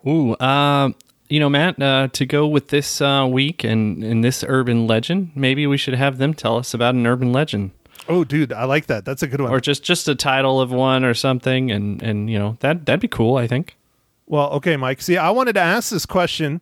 Ooh, 0.06 0.32
uh, 0.34 0.90
you 1.28 1.38
know, 1.38 1.50
Matt, 1.50 1.80
uh, 1.80 2.08
to 2.12 2.26
go 2.26 2.46
with 2.46 2.68
this 2.68 3.00
uh, 3.00 3.26
week 3.30 3.64
and, 3.64 4.02
and 4.02 4.24
this 4.24 4.44
urban 4.46 4.86
legend, 4.86 5.30
maybe 5.34 5.66
we 5.66 5.76
should 5.76 5.94
have 5.94 6.18
them 6.18 6.34
tell 6.34 6.56
us 6.56 6.72
about 6.74 6.94
an 6.94 7.06
urban 7.06 7.32
legend. 7.32 7.72
Oh, 8.08 8.24
dude, 8.24 8.52
I 8.52 8.64
like 8.64 8.86
that. 8.86 9.04
That's 9.04 9.22
a 9.22 9.26
good 9.26 9.40
one. 9.40 9.52
Or 9.52 9.60
just, 9.60 9.84
just 9.84 10.08
a 10.08 10.14
title 10.14 10.60
of 10.60 10.72
one 10.72 11.04
or 11.04 11.14
something, 11.14 11.70
and, 11.70 12.02
and 12.02 12.30
you 12.30 12.38
know 12.38 12.56
that 12.60 12.86
that'd 12.86 13.00
be 13.00 13.08
cool. 13.08 13.36
I 13.36 13.46
think. 13.46 13.76
Well, 14.26 14.50
okay, 14.52 14.76
Mike. 14.76 15.02
See, 15.02 15.16
I 15.16 15.30
wanted 15.30 15.52
to 15.54 15.60
ask 15.60 15.90
this 15.90 16.06
question. 16.06 16.60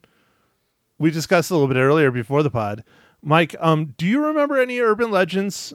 We 0.98 1.10
discussed 1.10 1.50
a 1.50 1.54
little 1.54 1.68
bit 1.68 1.76
earlier 1.76 2.10
before 2.10 2.42
the 2.42 2.50
pod. 2.50 2.82
Mike, 3.22 3.54
um, 3.60 3.94
do 3.96 4.06
you 4.06 4.24
remember 4.24 4.60
any 4.60 4.80
urban 4.80 5.10
legends 5.10 5.72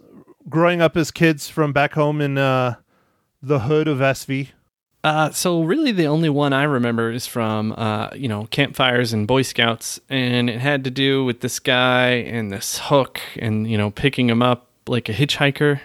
growing 0.53 0.81
up 0.81 0.95
as 0.95 1.09
kids 1.09 1.49
from 1.49 1.73
back 1.73 1.93
home 1.93 2.21
in 2.21 2.37
uh, 2.37 2.75
the 3.41 3.61
hood 3.61 3.87
of 3.87 3.97
SV? 3.97 4.49
Uh, 5.03 5.31
so 5.31 5.63
really, 5.63 5.91
the 5.91 6.05
only 6.05 6.29
one 6.29 6.53
I 6.53 6.63
remember 6.63 7.11
is 7.11 7.25
from 7.27 7.73
uh, 7.73 8.09
you 8.15 8.29
know 8.29 8.45
campfires 8.51 9.11
and 9.11 9.27
Boy 9.27 9.41
Scouts, 9.41 9.99
and 10.09 10.49
it 10.49 10.59
had 10.59 10.85
to 10.85 10.91
do 10.91 11.25
with 11.25 11.41
this 11.41 11.59
guy 11.59 12.11
and 12.11 12.51
this 12.51 12.79
hook, 12.83 13.19
and 13.37 13.69
you 13.69 13.77
know 13.77 13.89
picking 13.91 14.29
him 14.29 14.41
up 14.41 14.67
like 14.87 15.09
a 15.09 15.13
hitchhiker. 15.13 15.81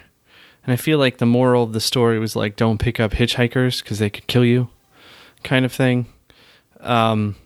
And 0.63 0.73
I 0.73 0.77
feel 0.77 0.99
like 0.99 1.17
the 1.17 1.27
moral 1.27 1.65
of 1.65 1.73
the 1.73 1.81
story 1.81 2.19
was 2.19 2.37
like, 2.37 2.55
don't 2.55 2.79
pick 2.79 3.01
up 3.01 3.13
hitchhikers 3.13 3.83
because 3.83 3.99
they 3.99 4.11
could 4.11 4.27
kill 4.27 4.45
you, 4.45 4.69
kind 5.43 5.65
of 5.65 5.73
thing. 5.73 6.07
Um, 6.81 7.37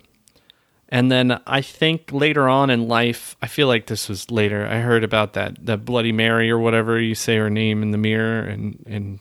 and 0.93 1.11
then 1.11 1.41
I 1.47 1.63
think 1.63 2.13
later 2.13 2.51
on 2.51 2.69
in 2.69 2.87
life, 2.87 3.35
I 3.41 3.47
feel 3.47 3.67
like 3.67 3.87
this 3.87 4.11
was 4.11 4.31
later. 4.31 4.67
I 4.67 4.81
heard 4.81 5.03
about 5.03 5.33
that 5.33 5.65
that 5.65 5.87
Bloody 5.87 6.13
Mary 6.13 6.51
or 6.51 6.59
whatever 6.59 7.01
you 7.01 7.15
say 7.15 7.39
her 7.39 7.49
name 7.49 7.83
in 7.83 7.93
the 7.93 7.99
mirror, 7.99 8.43
and 8.43 8.85
and 8.87 9.19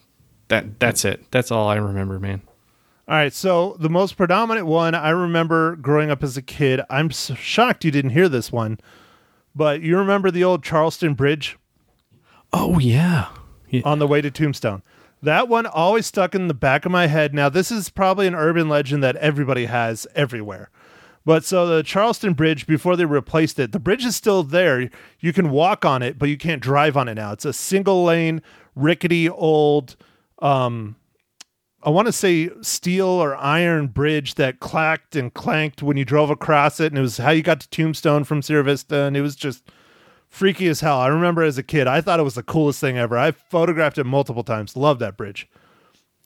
that 0.49 0.81
that's 0.81 1.05
it. 1.05 1.31
That's 1.31 1.49
all 1.49 1.69
I 1.69 1.77
remember, 1.77 2.19
man. 2.19 2.41
All 3.07 3.15
right, 3.15 3.31
so 3.33 3.77
the 3.79 3.89
most 3.89 4.17
predominant 4.17 4.67
one 4.67 4.93
I 4.93 5.11
remember 5.11 5.77
growing 5.77 6.11
up 6.11 6.23
as 6.23 6.35
a 6.35 6.41
kid. 6.41 6.81
I'm 6.89 7.09
so 7.09 7.35
shocked 7.35 7.85
you 7.85 7.91
didn't 7.91 8.11
hear 8.11 8.27
this 8.27 8.51
one, 8.51 8.77
but 9.55 9.81
you 9.81 9.97
remember 9.97 10.29
the 10.29 10.43
old 10.43 10.63
Charleston 10.63 11.13
Bridge 11.13 11.57
Oh 12.51 12.79
yeah, 12.79 13.29
yeah. 13.69 13.81
on 13.85 13.99
the 13.99 14.07
way 14.07 14.19
to 14.19 14.29
Tombstone. 14.29 14.83
That 15.23 15.47
one 15.47 15.65
always 15.65 16.05
stuck 16.05 16.35
in 16.35 16.49
the 16.49 16.53
back 16.53 16.85
of 16.85 16.91
my 16.91 17.07
head. 17.07 17.33
Now, 17.33 17.47
this 17.47 17.71
is 17.71 17.89
probably 17.89 18.27
an 18.27 18.35
urban 18.35 18.67
legend 18.67 19.03
that 19.03 19.15
everybody 19.17 19.65
has 19.65 20.05
everywhere. 20.15 20.69
But 21.23 21.43
so 21.45 21.67
the 21.67 21.83
Charleston 21.83 22.33
Bridge, 22.33 22.65
before 22.65 22.95
they 22.95 23.05
replaced 23.05 23.59
it, 23.59 23.71
the 23.71 23.79
bridge 23.79 24.05
is 24.05 24.15
still 24.15 24.43
there. 24.43 24.89
You 25.19 25.33
can 25.33 25.51
walk 25.51 25.85
on 25.85 26.01
it, 26.01 26.17
but 26.17 26.29
you 26.29 26.37
can't 26.37 26.61
drive 26.61 26.97
on 26.97 27.07
it 27.07 27.15
now. 27.15 27.31
It's 27.31 27.45
a 27.45 27.53
single 27.53 28.03
lane, 28.03 28.41
rickety 28.75 29.29
old, 29.29 29.95
um, 30.39 30.95
I 31.83 31.89
want 31.89 32.05
to 32.07 32.11
say 32.11 32.49
steel 32.61 33.07
or 33.07 33.35
iron 33.35 33.87
bridge 33.87 34.35
that 34.35 34.59
clacked 34.59 35.15
and 35.15 35.33
clanked 35.33 35.81
when 35.81 35.97
you 35.97 36.05
drove 36.05 36.29
across 36.29 36.79
it. 36.79 36.91
And 36.91 36.97
it 36.97 37.01
was 37.01 37.17
how 37.17 37.31
you 37.31 37.41
got 37.41 37.59
to 37.61 37.69
Tombstone 37.69 38.23
from 38.23 38.43
Sierra 38.43 38.63
Vista. 38.63 39.03
And 39.03 39.17
it 39.17 39.21
was 39.21 39.35
just 39.35 39.63
freaky 40.29 40.67
as 40.67 40.81
hell. 40.81 40.99
I 40.99 41.07
remember 41.07 41.41
as 41.41 41.57
a 41.57 41.63
kid, 41.63 41.87
I 41.87 41.99
thought 41.99 42.19
it 42.19 42.23
was 42.23 42.35
the 42.35 42.43
coolest 42.43 42.79
thing 42.79 42.97
ever. 42.97 43.17
I 43.17 43.31
photographed 43.31 43.97
it 43.97 44.03
multiple 44.03 44.43
times. 44.43 44.77
Love 44.77 44.99
that 44.99 45.17
bridge. 45.17 45.49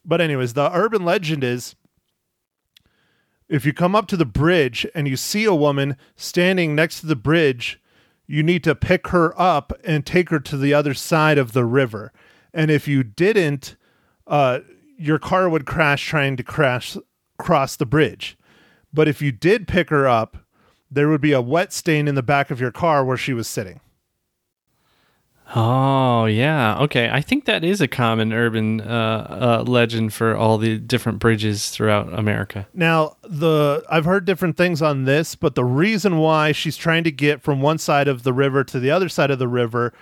But, 0.04 0.20
anyways, 0.22 0.54
the 0.54 0.70
urban 0.74 1.06
legend 1.06 1.44
is 1.44 1.76
if 3.48 3.66
you 3.66 3.74
come 3.74 3.96
up 3.96 4.08
to 4.08 4.18
the 4.18 4.26
bridge 4.26 4.88
and 4.96 5.08
you 5.08 5.18
see 5.18 5.46
a 5.46 5.54
woman 5.54 5.98
standing 6.16 6.76
next 6.76 7.02
to 7.02 7.08
the 7.08 7.16
bridge, 7.16 7.80
you 8.28 8.42
need 8.42 8.64
to 8.64 8.76
pick 8.76 9.08
her 9.08 9.40
up 9.40 9.74
and 9.84 10.06
take 10.06 10.30
her 10.30 10.40
to 10.40 10.58
the 10.58 10.74
other 10.74 10.94
side 10.94 11.38
of 11.38 11.54
the 11.54 11.66
river. 11.66 12.12
And 12.54 12.72
if 12.72 12.88
you 12.88 13.04
didn't, 13.04 13.76
uh, 14.26 14.60
your 14.98 15.20
car 15.20 15.50
would 15.50 15.66
crash 15.66 16.06
trying 16.06 16.38
to 16.38 16.44
crash 16.44 16.98
cross 17.38 17.76
the 17.76 17.86
bridge. 17.86 18.38
But 18.94 19.08
if 19.08 19.22
you 19.22 19.32
did 19.32 19.68
pick 19.68 19.90
her 19.90 20.08
up, 20.08 20.38
there 20.90 21.10
would 21.10 21.22
be 21.22 21.34
a 21.34 21.42
wet 21.42 21.74
stain 21.74 22.08
in 22.08 22.16
the 22.16 22.24
back 22.24 22.50
of 22.50 22.62
your 22.62 22.72
car 22.72 23.04
where 23.04 23.18
she 23.18 23.34
was 23.34 23.48
sitting. 23.48 23.82
Oh 25.54 26.26
yeah, 26.26 26.80
okay. 26.80 27.10
I 27.10 27.22
think 27.22 27.46
that 27.46 27.64
is 27.64 27.80
a 27.80 27.88
common 27.88 28.34
urban 28.34 28.82
uh, 28.82 29.60
uh, 29.60 29.64
legend 29.70 30.14
for 30.14 30.36
all 30.36 30.58
the 30.58 30.80
different 30.80 31.20
bridges 31.20 31.70
throughout 31.70 32.12
America. 32.18 32.68
Now, 32.74 33.18
the 33.22 33.84
I've 33.90 34.06
heard 34.06 34.26
different 34.26 34.58
things 34.58 34.82
on 34.82 35.04
this, 35.04 35.36
but 35.36 35.54
the 35.54 35.64
reason 35.64 36.18
why 36.18 36.52
she's 36.52 36.78
trying 36.78 37.04
to 37.04 37.12
get 37.12 37.42
from 37.42 37.62
one 37.62 37.78
side 37.78 38.08
of 38.08 38.24
the 38.24 38.34
river 38.34 38.64
to 38.64 38.80
the 38.80 38.90
other 38.90 39.08
side 39.08 39.30
of 39.30 39.38
the 39.38 39.48
river 39.48 39.94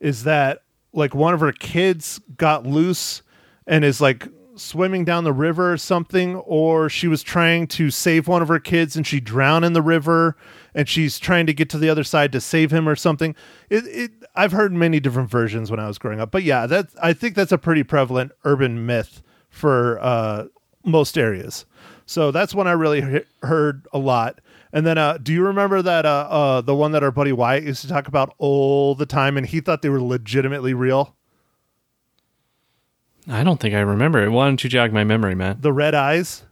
is 0.00 0.24
that 0.24 0.62
like 0.92 1.14
one 1.14 1.34
of 1.34 1.40
her 1.40 1.52
kids 1.52 2.20
got 2.36 2.66
loose 2.66 3.22
and 3.66 3.84
is 3.84 4.00
like 4.00 4.26
swimming 4.56 5.04
down 5.04 5.24
the 5.24 5.32
river 5.32 5.72
or 5.72 5.76
something 5.78 6.36
or 6.36 6.88
she 6.88 7.08
was 7.08 7.22
trying 7.22 7.66
to 7.66 7.90
save 7.90 8.28
one 8.28 8.42
of 8.42 8.48
her 8.48 8.58
kids 8.58 8.94
and 8.94 9.06
she 9.06 9.18
drowned 9.18 9.64
in 9.64 9.72
the 9.72 9.80
river 9.80 10.36
and 10.74 10.88
she's 10.88 11.18
trying 11.18 11.46
to 11.46 11.54
get 11.54 11.70
to 11.70 11.78
the 11.78 11.88
other 11.88 12.04
side 12.04 12.30
to 12.30 12.40
save 12.40 12.70
him 12.70 12.88
or 12.88 12.94
something 12.94 13.34
it, 13.70 13.84
it 13.86 14.10
i've 14.34 14.52
heard 14.52 14.72
many 14.72 15.00
different 15.00 15.30
versions 15.30 15.70
when 15.70 15.80
i 15.80 15.86
was 15.86 15.98
growing 15.98 16.20
up 16.20 16.30
but 16.30 16.42
yeah 16.42 16.66
that 16.66 16.88
i 17.02 17.12
think 17.12 17.34
that's 17.34 17.52
a 17.52 17.58
pretty 17.58 17.82
prevalent 17.82 18.32
urban 18.44 18.84
myth 18.86 19.22
for 19.48 19.98
uh, 20.00 20.44
most 20.84 21.16
areas 21.18 21.64
so 22.06 22.30
that's 22.30 22.54
one 22.54 22.66
i 22.66 22.72
really 22.72 23.00
he- 23.02 23.20
heard 23.46 23.86
a 23.92 23.98
lot 23.98 24.40
and 24.72 24.86
then 24.86 24.96
uh, 24.98 25.18
do 25.20 25.32
you 25.32 25.44
remember 25.44 25.82
that 25.82 26.06
uh, 26.06 26.26
uh, 26.30 26.60
the 26.60 26.74
one 26.74 26.92
that 26.92 27.02
our 27.02 27.10
buddy 27.10 27.32
wyatt 27.32 27.64
used 27.64 27.82
to 27.82 27.88
talk 27.88 28.06
about 28.08 28.34
all 28.38 28.94
the 28.94 29.06
time 29.06 29.36
and 29.36 29.46
he 29.46 29.60
thought 29.60 29.82
they 29.82 29.88
were 29.88 30.00
legitimately 30.02 30.74
real 30.74 31.14
I 33.28 33.44
don't 33.44 33.60
think 33.60 33.74
I 33.74 33.80
remember 33.80 34.22
it. 34.24 34.30
Why 34.30 34.46
don't 34.46 34.64
you 34.64 34.70
jog 34.70 34.92
my 34.92 35.04
memory, 35.04 35.34
man? 35.34 35.58
the 35.60 35.72
red 35.72 35.94
eyes 35.94 36.44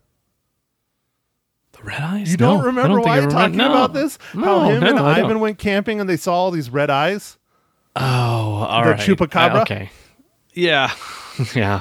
The 1.73 1.83
red 1.83 2.01
eyes. 2.03 2.31
You 2.33 2.37
No, 2.37 2.57
don't 2.57 2.67
remember 2.67 3.01
I 3.01 3.03
Wyatt 3.05 3.31
talking 3.31 3.57
no. 3.57 3.71
about 3.71 3.95
this? 3.95 4.19
How 4.35 4.41
No, 4.41 4.65
him 4.69 4.81
no, 4.85 4.89
and. 4.91 4.99
Ivan 4.99 5.41
went 5.41 5.59
camping 5.59 5.99
and 5.99 6.09
they 6.09 6.17
saw 6.19 6.35
all 6.35 6.51
these 6.51 6.71
red 6.71 6.91
eyes? 6.91 7.38
Oh, 8.01 8.67
all 8.69 8.85
The 8.85 8.91
right. 8.91 9.01
chupacabra? 9.01 9.55
Uh, 9.57 9.63
okay. 9.63 9.91
Yeah. 10.55 10.93
yeah. 11.55 11.81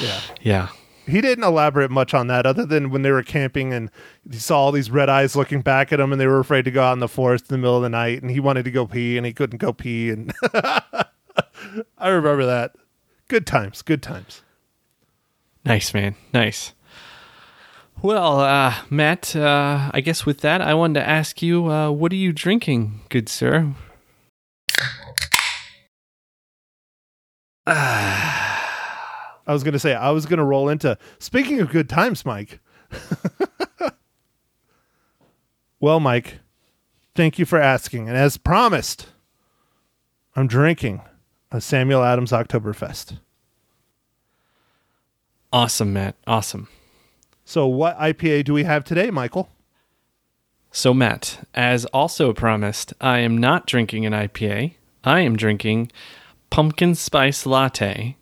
Yeah. 0.00 0.20
Yeah. 0.40 0.68
He 1.06 1.20
didn't 1.20 1.42
elaborate 1.44 1.90
much 1.90 2.14
on 2.14 2.28
that 2.28 2.46
other 2.46 2.64
than 2.64 2.90
when 2.90 3.02
they 3.02 3.10
were 3.10 3.22
camping 3.24 3.72
and 3.72 3.90
he 4.30 4.38
saw 4.38 4.60
all 4.60 4.72
these 4.72 4.90
red 4.90 5.08
eyes 5.08 5.34
looking 5.34 5.60
back 5.60 5.92
at 5.92 5.98
him 5.98 6.12
and 6.12 6.20
they 6.20 6.26
were 6.28 6.38
afraid 6.38 6.64
to 6.66 6.70
go 6.70 6.82
out 6.84 6.92
in 6.92 7.00
the 7.00 7.08
forest 7.08 7.46
in 7.50 7.54
the 7.54 7.58
middle 7.58 7.76
of 7.76 7.82
the 7.82 7.88
night 7.88 8.22
and 8.22 8.30
he 8.30 8.38
wanted 8.38 8.64
to 8.64 8.70
go 8.70 8.86
pee 8.86 9.16
and 9.16 9.26
he 9.26 9.32
couldn't 9.32 9.58
go 9.58 9.72
pee 9.72 10.10
and 10.10 10.32
I 11.98 12.08
remember 12.08 12.46
that. 12.46 12.76
Good 13.28 13.46
times, 13.46 13.82
good 13.82 14.02
times. 14.02 14.42
Nice, 15.64 15.92
man. 15.92 16.14
Nice. 16.32 16.74
Well, 18.02 18.40
uh, 18.40 18.74
Matt, 18.88 19.34
uh, 19.36 19.90
I 19.92 20.00
guess 20.00 20.24
with 20.24 20.40
that, 20.40 20.60
I 20.62 20.74
wanted 20.74 21.00
to 21.00 21.08
ask 21.08 21.42
you, 21.42 21.66
uh, 21.70 21.90
what 21.90 22.12
are 22.12 22.16
you 22.16 22.32
drinking, 22.32 23.00
good 23.08 23.28
sir? 23.28 23.72
I 29.46 29.52
was 29.52 29.62
going 29.62 29.74
to 29.74 29.78
say 29.78 29.94
I 29.94 30.10
was 30.10 30.26
going 30.26 30.38
to 30.38 30.44
roll 30.44 30.68
into 30.68 30.98
speaking 31.20 31.60
of 31.60 31.70
good 31.70 31.88
times, 31.88 32.26
Mike. 32.26 32.58
well, 35.80 36.00
Mike, 36.00 36.38
thank 37.14 37.38
you 37.38 37.44
for 37.44 37.60
asking. 37.60 38.08
And 38.08 38.16
as 38.16 38.36
promised, 38.36 39.06
I'm 40.34 40.48
drinking 40.48 41.02
a 41.52 41.60
Samuel 41.60 42.02
Adams 42.02 42.32
Oktoberfest. 42.32 43.18
Awesome, 45.52 45.92
Matt. 45.92 46.16
Awesome. 46.26 46.68
So, 47.44 47.66
what 47.66 47.98
IPA 47.98 48.44
do 48.44 48.52
we 48.52 48.64
have 48.64 48.84
today, 48.84 49.10
Michael? 49.10 49.48
So, 50.72 50.92
Matt, 50.92 51.46
as 51.54 51.84
also 51.86 52.32
promised, 52.32 52.94
I 53.00 53.18
am 53.18 53.38
not 53.38 53.66
drinking 53.66 54.06
an 54.06 54.12
IPA. 54.12 54.74
I 55.04 55.20
am 55.20 55.36
drinking 55.36 55.90
pumpkin 56.50 56.94
spice 56.94 57.46
latte 57.46 58.16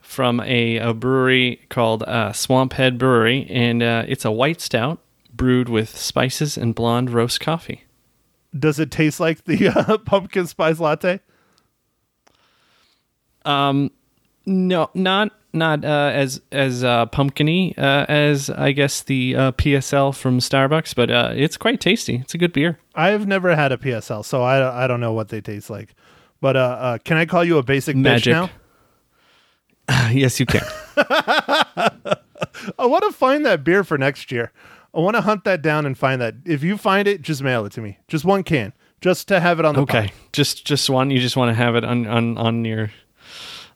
from 0.00 0.40
a, 0.40 0.76
a 0.76 0.94
brewery 0.94 1.60
called 1.68 2.02
uh, 2.04 2.32
Swamp 2.32 2.74
Head 2.74 2.96
Brewery, 2.98 3.46
and 3.50 3.82
uh, 3.82 4.04
it's 4.06 4.24
a 4.24 4.30
white 4.30 4.60
stout 4.60 5.00
brewed 5.34 5.68
with 5.68 5.96
spices 5.96 6.56
and 6.56 6.74
blonde 6.74 7.10
roast 7.10 7.40
coffee. 7.40 7.84
Does 8.56 8.78
it 8.78 8.90
taste 8.90 9.20
like 9.20 9.44
the 9.44 9.68
uh, 9.74 9.98
pumpkin 9.98 10.46
spice 10.46 10.80
latte? 10.80 11.20
Um, 13.44 13.90
no, 14.44 14.90
not 14.94 15.32
not 15.52 15.84
uh, 15.84 16.10
as 16.14 16.40
as 16.52 16.84
uh, 16.84 17.06
pumpkiny 17.06 17.74
uh, 17.76 18.06
as 18.08 18.50
I 18.50 18.72
guess 18.72 19.02
the 19.02 19.34
uh, 19.34 19.52
PSL 19.52 20.14
from 20.14 20.38
Starbucks, 20.38 20.94
but 20.94 21.10
uh, 21.10 21.32
it's 21.34 21.56
quite 21.56 21.80
tasty. 21.80 22.16
It's 22.16 22.34
a 22.34 22.38
good 22.38 22.52
beer. 22.52 22.78
I've 22.94 23.26
never 23.26 23.56
had 23.56 23.72
a 23.72 23.76
PSL, 23.76 24.24
so 24.24 24.42
I, 24.42 24.84
I 24.84 24.86
don't 24.86 25.00
know 25.00 25.12
what 25.12 25.28
they 25.28 25.40
taste 25.40 25.70
like. 25.70 25.94
But 26.46 26.56
uh, 26.56 26.60
uh, 26.60 26.98
can 26.98 27.16
I 27.16 27.26
call 27.26 27.42
you 27.42 27.58
a 27.58 27.64
basic 27.64 27.96
Magic. 27.96 28.32
bitch 28.32 28.50
now? 29.88 30.10
yes, 30.12 30.38
you 30.38 30.46
can. 30.46 30.62
I 30.96 32.86
want 32.86 33.02
to 33.02 33.10
find 33.10 33.44
that 33.44 33.64
beer 33.64 33.82
for 33.82 33.98
next 33.98 34.30
year. 34.30 34.52
I 34.94 35.00
want 35.00 35.16
to 35.16 35.22
hunt 35.22 35.42
that 35.42 35.60
down 35.60 35.86
and 35.86 35.98
find 35.98 36.20
that. 36.22 36.36
If 36.44 36.62
you 36.62 36.76
find 36.76 37.08
it, 37.08 37.20
just 37.22 37.42
mail 37.42 37.66
it 37.66 37.72
to 37.72 37.80
me. 37.80 37.98
Just 38.06 38.24
one 38.24 38.44
can, 38.44 38.72
just 39.00 39.26
to 39.26 39.40
have 39.40 39.58
it 39.58 39.64
on 39.64 39.74
the 39.74 39.80
okay, 39.80 40.02
pod. 40.02 40.12
just 40.32 40.64
just 40.64 40.88
one. 40.88 41.10
You 41.10 41.18
just 41.18 41.36
want 41.36 41.48
to 41.50 41.54
have 41.54 41.74
it 41.74 41.82
on 41.82 42.06
on 42.06 42.38
on 42.38 42.64
your 42.64 42.92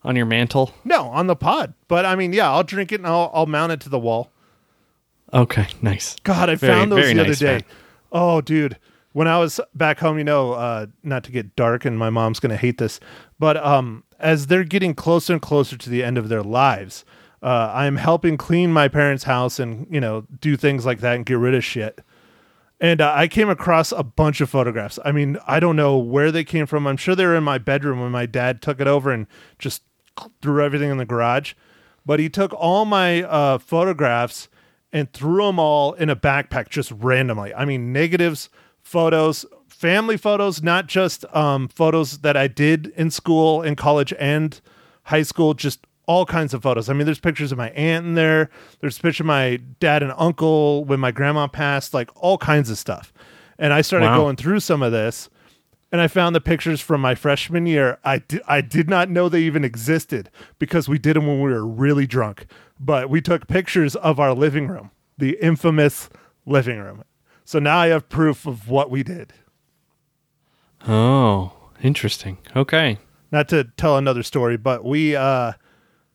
on 0.05 0.15
your 0.15 0.27
mantle. 0.27 0.73
No, 0.85 1.07
on 1.07 1.27
the 1.27 1.35
pod. 1.35 1.75
But 1.89 2.07
I 2.07 2.15
mean, 2.15 2.33
yeah, 2.33 2.53
I'll 2.53 2.63
drink 2.63 2.93
it 2.93 3.01
and 3.01 3.07
I'll, 3.09 3.33
I'll 3.35 3.47
mount 3.47 3.73
it 3.73 3.81
to 3.81 3.89
the 3.89 3.99
wall. 3.99 4.31
Okay, 5.35 5.67
nice. 5.83 6.15
God, 6.23 6.49
I 6.49 6.55
Very- 6.55 6.73
found 6.73 6.93
those 6.93 7.09
the 7.09 7.15
nice, 7.15 7.27
other 7.27 7.35
day. 7.35 7.53
man. 7.53 7.65
Oh, 8.13 8.41
dude. 8.41 8.77
When 9.13 9.27
I 9.27 9.39
was 9.39 9.61
back 9.75 9.99
home, 9.99 10.19
you 10.19 10.25
know, 10.25 10.53
uh, 10.53 10.87
not 11.03 11.25
to 11.25 11.33
get 11.33 11.57
dark 11.57 11.85
and 11.85 11.99
my 11.99 12.11
mom's 12.11 12.39
going 12.39 12.51
to 12.51 12.57
hate 12.57 12.79
this, 12.79 13.01
but 13.39 13.57
um, 13.57 14.05
as 14.19 14.47
they're 14.47 14.65
getting 14.65 14.95
closer 14.95 15.33
and 15.33 15.43
closer 15.43 15.77
to 15.77 15.91
the 15.91 16.05
end 16.05 16.17
of 16.17 16.29
their 16.29 16.43
lives, 16.43 17.05
uh, 17.43 17.73
I'm 17.75 17.97
helping 17.97 18.37
clean 18.37 18.73
my 18.73 18.89
parents' 18.89 19.25
house 19.25 19.59
and, 19.59 19.87
you 19.91 20.01
know, 20.01 20.27
do 20.41 20.57
things 20.57 20.87
like 20.87 21.01
that 21.01 21.17
and 21.17 21.27
get 21.27 21.39
rid 21.39 21.55
of 21.55 21.65
shit. 21.65 22.01
And 22.81 23.01
uh, 23.01 23.13
I 23.15 23.29
came 23.29 23.51
across 23.51 23.93
a 23.93 24.03
bunch 24.03 24.41
of 24.41 24.49
photographs. 24.49 24.99
I 25.05 25.13
mean, 25.13 25.39
I 25.47 25.61
don't 25.61 25.77
know 25.77 25.99
where 25.99 26.31
they 26.31 26.45
came 26.45 26.67
from. 26.67 26.87
I'm 26.87 26.97
sure 26.97 27.15
they 27.15 27.27
were 27.27 27.37
in 27.37 27.45
my 27.45 27.59
bedroom 27.59 28.01
when 28.01 28.11
my 28.11 28.27
dad 28.27 28.63
took 28.63 28.81
it 28.81 28.87
over 28.87 29.11
and 29.11 29.27
just 29.59 29.83
threw 30.41 30.65
everything 30.65 30.91
in 30.91 30.97
the 30.97 31.05
garage. 31.05 31.55
But 32.07 32.21
he 32.21 32.31
took 32.31 32.53
all 32.55 32.85
my 32.85 33.23
uh, 33.23 33.59
photographs 33.59 34.49
and 34.93 35.13
threw 35.13 35.47
them 35.47 35.59
all 35.59 35.93
in 35.93 36.09
a 36.09 36.17
backpack 36.17 36.69
just 36.69 36.91
randomly. 36.91 37.55
I 37.55 37.65
mean, 37.65 37.93
negatives, 37.93 38.49
photos, 38.91 39.47
family 39.69 40.17
photos, 40.17 40.63
not 40.63 40.89
just 40.89 41.25
um, 41.35 41.69
photos 41.69 42.19
that 42.19 42.37
I 42.37 42.49
did 42.49 42.89
in 42.97 43.11
school, 43.11 43.63
in 43.63 43.77
college, 43.77 44.13
and 44.19 44.61
high 45.05 45.23
school, 45.23 45.55
just 45.55 45.87
all 46.07 46.27
kinds 46.27 46.53
of 46.53 46.63
photos. 46.63 46.89
I 46.89 46.93
mean, 46.93 47.05
there's 47.07 47.21
pictures 47.21 47.53
of 47.53 47.59
my 47.59 47.71
aunt 47.71 48.05
in 48.05 48.15
there. 48.15 48.51
There's 48.81 48.99
a 48.99 49.01
picture 49.01 49.23
of 49.23 49.29
my 49.29 49.61
dad 49.79 50.03
and 50.03 50.13
uncle 50.17 50.85
when 50.85 50.99
my 50.99 51.13
grandma 51.13 51.47
passed, 51.47 51.95
like 51.95 52.11
all 52.17 52.37
kinds 52.37 52.69
of 52.69 52.79
stuff. 52.79 53.13
And 53.61 53.73
I 53.73 53.81
started 53.83 54.07
Wow. 54.07 54.17
going 54.17 54.37
through 54.37 54.59
some 54.61 54.83
of 54.83 54.91
this 54.91 55.31
and 55.93 56.01
I 56.01 56.09
found 56.09 56.35
the 56.35 56.41
pictures 56.41 56.81
from 56.81 57.01
my 57.01 57.15
freshman 57.15 57.67
year. 57.67 57.99
I 58.05 58.19
di- 58.19 58.41
I 58.49 58.61
did 58.61 58.89
not 58.91 59.09
know 59.09 59.29
they 59.29 59.43
even 59.43 59.65
existed 59.65 60.31
because 60.59 60.89
we 60.89 60.99
did 60.99 61.15
them 61.15 61.27
when 61.29 61.41
we 61.41 61.51
were 61.53 61.67
really 61.67 62.07
drunk. 62.09 62.47
But 62.81 63.09
we 63.11 63.21
took 63.21 63.47
pictures 63.47 63.95
of 63.97 64.19
our 64.19 64.35
living 64.35 64.67
room, 64.67 64.91
the 65.19 65.39
infamous 65.41 66.09
living 66.47 66.79
room. 66.79 67.05
So 67.51 67.59
now 67.59 67.79
I 67.79 67.89
have 67.89 68.09
proof 68.09 68.47
of 68.47 68.69
what 68.69 68.93
we 68.93 69.03
did. 69.03 69.33
Oh, 70.87 71.53
interesting. 71.83 72.39
Okay. 72.55 72.99
Not 73.33 73.49
to 73.49 73.65
tell 73.77 73.97
another 73.97 74.23
story, 74.23 74.57
but 74.57 74.85
we 74.85 75.17
uh 75.17 75.55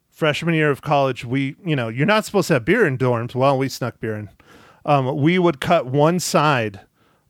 freshman 0.10 0.56
year 0.56 0.72
of 0.72 0.82
college, 0.82 1.26
we 1.26 1.58
you 1.66 1.76
know 1.76 1.90
you're 1.90 2.06
not 2.06 2.24
supposed 2.24 2.48
to 2.48 2.54
have 2.54 2.64
beer 2.64 2.88
in 2.88 2.98
dorms. 2.98 3.36
Well, 3.36 3.58
we 3.58 3.68
snuck 3.68 4.00
beer 4.00 4.16
in. 4.16 4.30
Um, 4.86 5.18
we 5.18 5.38
would 5.38 5.60
cut 5.60 5.88
one 5.88 6.22
side 6.22 6.80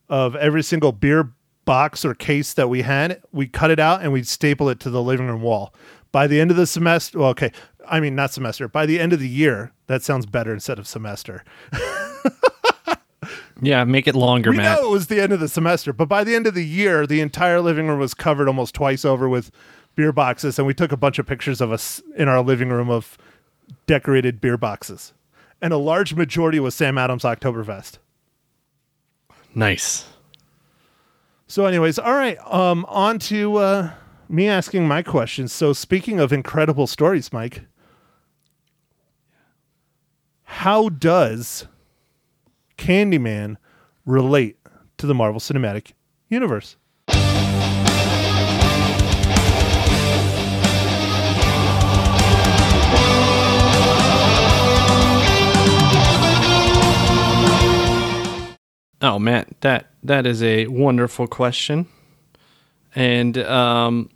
of 0.08 0.36
every 0.36 0.62
single 0.62 0.92
beer 0.92 1.32
box 1.64 2.04
or 2.04 2.14
case 2.14 2.54
that 2.54 2.68
we 2.68 2.82
had. 2.82 3.20
We 3.32 3.48
cut 3.48 3.72
it 3.72 3.80
out 3.80 4.02
and 4.02 4.12
we'd 4.12 4.28
staple 4.28 4.68
it 4.68 4.78
to 4.80 4.90
the 4.90 5.02
living 5.02 5.26
room 5.26 5.42
wall. 5.42 5.74
By 6.12 6.28
the 6.28 6.40
end 6.40 6.52
of 6.52 6.56
the 6.56 6.68
semester, 6.68 7.18
well, 7.18 7.30
okay, 7.30 7.50
I 7.88 7.98
mean 7.98 8.14
not 8.14 8.32
semester. 8.32 8.68
By 8.68 8.86
the 8.86 9.00
end 9.00 9.12
of 9.12 9.18
the 9.18 9.28
year, 9.28 9.72
that 9.88 10.04
sounds 10.04 10.26
better 10.26 10.54
instead 10.54 10.78
of 10.78 10.86
semester. 10.86 11.42
Yeah, 13.60 13.84
make 13.84 14.06
it 14.06 14.14
longer, 14.14 14.50
we 14.50 14.58
Matt. 14.58 14.78
know 14.78 14.88
it 14.88 14.92
was 14.92 15.06
the 15.06 15.20
end 15.20 15.32
of 15.32 15.40
the 15.40 15.48
semester, 15.48 15.92
but 15.92 16.08
by 16.08 16.24
the 16.24 16.34
end 16.34 16.46
of 16.46 16.54
the 16.54 16.64
year, 16.64 17.06
the 17.06 17.20
entire 17.20 17.60
living 17.60 17.88
room 17.88 17.98
was 17.98 18.12
covered 18.12 18.48
almost 18.48 18.74
twice 18.74 19.04
over 19.04 19.28
with 19.28 19.50
beer 19.94 20.12
boxes, 20.12 20.58
and 20.58 20.66
we 20.66 20.74
took 20.74 20.92
a 20.92 20.96
bunch 20.96 21.18
of 21.18 21.26
pictures 21.26 21.60
of 21.62 21.72
us 21.72 22.02
in 22.16 22.28
our 22.28 22.42
living 22.42 22.68
room 22.68 22.90
of 22.90 23.16
decorated 23.86 24.40
beer 24.42 24.58
boxes, 24.58 25.14
and 25.62 25.72
a 25.72 25.78
large 25.78 26.12
majority 26.14 26.60
was 26.60 26.74
Sam 26.74 26.98
Adams 26.98 27.22
Oktoberfest. 27.22 27.98
Nice. 29.54 30.06
So, 31.46 31.64
anyways, 31.64 31.98
all 31.98 32.12
right, 32.12 32.36
um, 32.52 32.84
on 32.88 33.18
to 33.20 33.56
uh, 33.56 33.90
me 34.28 34.48
asking 34.48 34.86
my 34.86 35.02
questions. 35.02 35.50
So, 35.52 35.72
speaking 35.72 36.20
of 36.20 36.30
incredible 36.30 36.86
stories, 36.86 37.32
Mike, 37.32 37.62
how 40.44 40.90
does 40.90 41.66
Candyman 42.78 43.56
relate 44.04 44.58
to 44.98 45.06
the 45.06 45.14
Marvel 45.14 45.40
Cinematic 45.40 45.92
Universe? 46.28 46.76
Oh, 59.02 59.18
Matt, 59.18 59.60
that 59.60 59.90
that 60.02 60.26
is 60.26 60.42
a 60.42 60.66
wonderful 60.68 61.26
question. 61.26 61.86
And 62.94 63.36
um, 63.38 64.10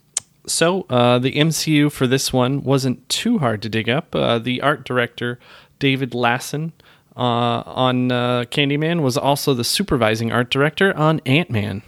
so 0.46 0.87
uh, 0.88 1.18
the 1.18 1.33
MCU 1.33 1.92
for 1.92 2.07
this 2.07 2.33
one 2.33 2.62
wasn't 2.62 3.07
too 3.09 3.38
hard 3.38 3.62
to 3.62 3.68
dig 3.68 3.88
up. 3.88 4.14
Uh, 4.14 4.38
the 4.38 4.62
art 4.62 4.85
director 4.85 5.38
David 5.79 6.11
Lazan 6.12 6.73
uh, 7.16 7.62
on 7.66 8.12
uh, 8.12 8.44
Candyman 8.51 9.01
was 9.03 9.16
also 9.16 9.55
the 9.55 9.64
supervising 9.64 10.33
art 10.33 10.51
director 10.51 10.96
on 10.96 11.20
Ant 11.27 11.51
Man. 11.51 11.83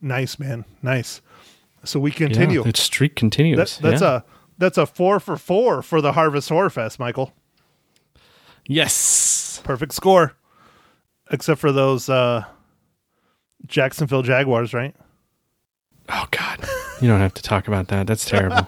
Nice, 0.00 0.38
man, 0.38 0.64
nice. 0.82 1.20
So 1.84 1.98
we 2.00 2.10
continue. 2.10 2.64
Yeah, 2.64 2.70
the 2.70 2.78
streak 2.78 3.16
continues. 3.16 3.56
That- 3.56 3.82
that's 3.82 4.02
yeah. 4.02 4.16
a 4.16 4.22
that's 4.58 4.78
a 4.78 4.86
four 4.86 5.18
for 5.20 5.36
four 5.36 5.82
for 5.82 6.00
the 6.00 6.12
Harvest 6.12 6.48
Horror 6.48 6.70
Fest, 6.70 6.98
Michael. 6.98 7.32
yes. 8.66 9.60
Perfect 9.64 9.94
score, 9.94 10.34
except 11.30 11.60
for 11.60 11.72
those 11.72 12.08
uh, 12.08 12.44
Jacksonville 13.66 14.22
Jaguars, 14.22 14.74
right? 14.74 14.94
Oh 16.10 16.26
God, 16.30 16.60
you 17.00 17.08
don't 17.08 17.20
have 17.20 17.34
to 17.34 17.42
talk 17.42 17.66
about 17.66 17.88
that. 17.88 18.06
That's 18.06 18.26
terrible. 18.26 18.66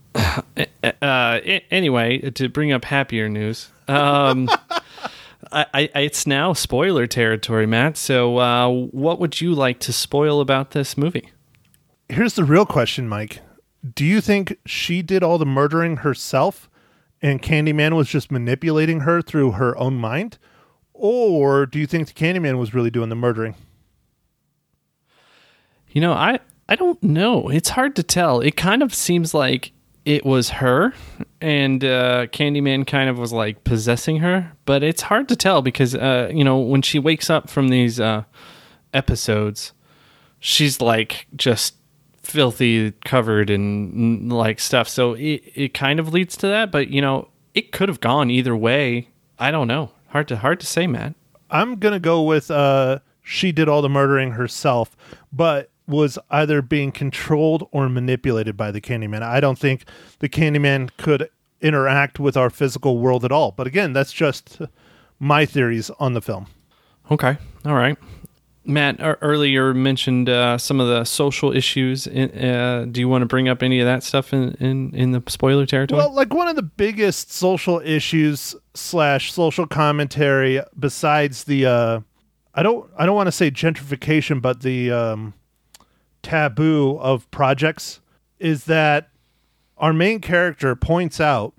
uh, 0.82 1.40
anyway, 1.70 2.18
to 2.30 2.48
bring 2.48 2.72
up 2.72 2.84
happier 2.84 3.28
news, 3.28 3.70
um, 3.88 4.48
I, 5.52 5.66
I, 5.74 5.90
it's 5.94 6.26
now 6.26 6.52
spoiler 6.52 7.06
territory, 7.06 7.66
Matt. 7.66 7.96
So, 7.96 8.38
uh, 8.38 8.68
what 8.68 9.18
would 9.18 9.40
you 9.40 9.54
like 9.54 9.78
to 9.80 9.92
spoil 9.92 10.40
about 10.40 10.70
this 10.70 10.96
movie? 10.96 11.30
Here's 12.08 12.34
the 12.34 12.44
real 12.44 12.66
question, 12.66 13.08
Mike. 13.08 13.40
Do 13.94 14.04
you 14.04 14.20
think 14.20 14.58
she 14.66 15.02
did 15.02 15.22
all 15.22 15.38
the 15.38 15.46
murdering 15.46 15.98
herself 15.98 16.68
and 17.22 17.42
Candyman 17.42 17.96
was 17.96 18.08
just 18.08 18.30
manipulating 18.30 19.00
her 19.00 19.22
through 19.22 19.52
her 19.52 19.76
own 19.78 19.94
mind? 19.94 20.38
Or 20.94 21.66
do 21.66 21.78
you 21.78 21.86
think 21.86 22.08
the 22.08 22.14
Candyman 22.14 22.58
was 22.58 22.74
really 22.74 22.90
doing 22.90 23.08
the 23.08 23.16
murdering? 23.16 23.54
You 25.88 26.00
know, 26.00 26.12
I 26.12 26.40
I 26.68 26.76
don't 26.76 27.02
know. 27.02 27.48
It's 27.48 27.70
hard 27.70 27.96
to 27.96 28.02
tell. 28.02 28.40
It 28.40 28.56
kind 28.56 28.82
of 28.82 28.94
seems 28.94 29.34
like 29.34 29.72
it 30.04 30.24
was 30.24 30.50
her, 30.50 30.94
and 31.40 31.84
uh, 31.84 32.26
Candyman 32.28 32.86
kind 32.86 33.10
of 33.10 33.18
was 33.18 33.32
like 33.32 33.64
possessing 33.64 34.18
her. 34.18 34.52
But 34.64 34.82
it's 34.82 35.02
hard 35.02 35.28
to 35.28 35.36
tell 35.36 35.62
because 35.62 35.94
uh, 35.94 36.30
you 36.32 36.44
know 36.44 36.58
when 36.58 36.82
she 36.82 36.98
wakes 36.98 37.28
up 37.30 37.50
from 37.50 37.68
these 37.68 38.00
uh, 38.00 38.24
episodes, 38.94 39.72
she's 40.38 40.80
like 40.80 41.26
just 41.36 41.74
filthy, 42.22 42.92
covered 43.04 43.50
in 43.50 44.28
like 44.28 44.60
stuff. 44.60 44.88
So 44.88 45.14
it 45.14 45.42
it 45.54 45.74
kind 45.74 46.00
of 46.00 46.12
leads 46.12 46.36
to 46.38 46.46
that. 46.48 46.70
But 46.70 46.88
you 46.88 47.00
know, 47.00 47.28
it 47.54 47.72
could 47.72 47.88
have 47.88 48.00
gone 48.00 48.30
either 48.30 48.56
way. 48.56 49.08
I 49.38 49.50
don't 49.50 49.68
know. 49.68 49.90
Hard 50.08 50.28
to 50.28 50.36
hard 50.36 50.60
to 50.60 50.66
say, 50.66 50.86
Matt. 50.86 51.14
I'm 51.50 51.76
gonna 51.76 52.00
go 52.00 52.22
with 52.22 52.50
uh, 52.50 53.00
she 53.22 53.52
did 53.52 53.68
all 53.68 53.82
the 53.82 53.88
murdering 53.88 54.32
herself, 54.32 54.96
but 55.32 55.70
was 55.90 56.18
either 56.30 56.62
being 56.62 56.92
controlled 56.92 57.68
or 57.72 57.88
manipulated 57.88 58.56
by 58.56 58.70
the 58.70 58.80
Candyman. 58.80 59.22
I 59.22 59.40
don't 59.40 59.58
think 59.58 59.84
the 60.20 60.28
Candyman 60.28 60.90
could 60.96 61.28
interact 61.60 62.18
with 62.18 62.36
our 62.36 62.50
physical 62.50 62.98
world 62.98 63.24
at 63.24 63.32
all. 63.32 63.52
But 63.52 63.66
again, 63.66 63.92
that's 63.92 64.12
just 64.12 64.60
my 65.18 65.44
theories 65.44 65.90
on 65.98 66.14
the 66.14 66.22
film. 66.22 66.46
Okay. 67.10 67.36
All 67.64 67.74
right. 67.74 67.98
Matt 68.64 68.96
earlier 69.00 69.72
mentioned 69.74 70.28
uh, 70.28 70.58
some 70.58 70.80
of 70.80 70.88
the 70.88 71.04
social 71.04 71.54
issues. 71.54 72.06
In, 72.06 72.30
uh, 72.30 72.86
do 72.90 73.00
you 73.00 73.08
want 73.08 73.22
to 73.22 73.26
bring 73.26 73.48
up 73.48 73.62
any 73.62 73.80
of 73.80 73.86
that 73.86 74.02
stuff 74.02 74.32
in, 74.32 74.52
in, 74.60 74.94
in 74.94 75.10
the 75.12 75.22
spoiler 75.28 75.66
territory? 75.66 75.98
Well, 75.98 76.14
like 76.14 76.32
one 76.32 76.46
of 76.46 76.56
the 76.56 76.62
biggest 76.62 77.32
social 77.32 77.80
issues 77.80 78.54
slash 78.74 79.32
social 79.32 79.66
commentary 79.66 80.60
besides 80.78 81.44
the 81.44 81.66
uh 81.66 82.00
I 82.54 82.62
don't 82.62 82.88
I 82.96 83.06
don't 83.06 83.16
want 83.16 83.28
to 83.28 83.32
say 83.32 83.50
gentrification, 83.50 84.42
but 84.42 84.60
the 84.62 84.92
um 84.92 85.34
taboo 86.22 86.98
of 86.98 87.30
projects 87.30 88.00
is 88.38 88.64
that 88.64 89.08
our 89.78 89.92
main 89.92 90.20
character 90.20 90.76
points 90.76 91.20
out 91.20 91.54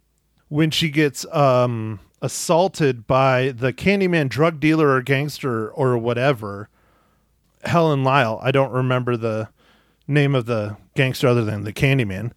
when 0.49 0.69
she 0.69 0.89
gets 0.89 1.25
um, 1.33 1.99
assaulted 2.21 3.07
by 3.07 3.49
the 3.49 3.73
Candyman 3.73 4.29
drug 4.29 4.59
dealer 4.59 4.89
or 4.89 5.01
gangster 5.01 5.69
or 5.71 5.97
whatever, 5.97 6.69
Helen 7.63 8.03
Lyle. 8.03 8.39
I 8.43 8.51
don't 8.51 8.71
remember 8.71 9.17
the 9.17 9.49
name 10.07 10.35
of 10.35 10.45
the 10.45 10.77
gangster 10.95 11.27
other 11.27 11.43
than 11.43 11.63
the 11.63 11.73
Candyman. 11.73 12.31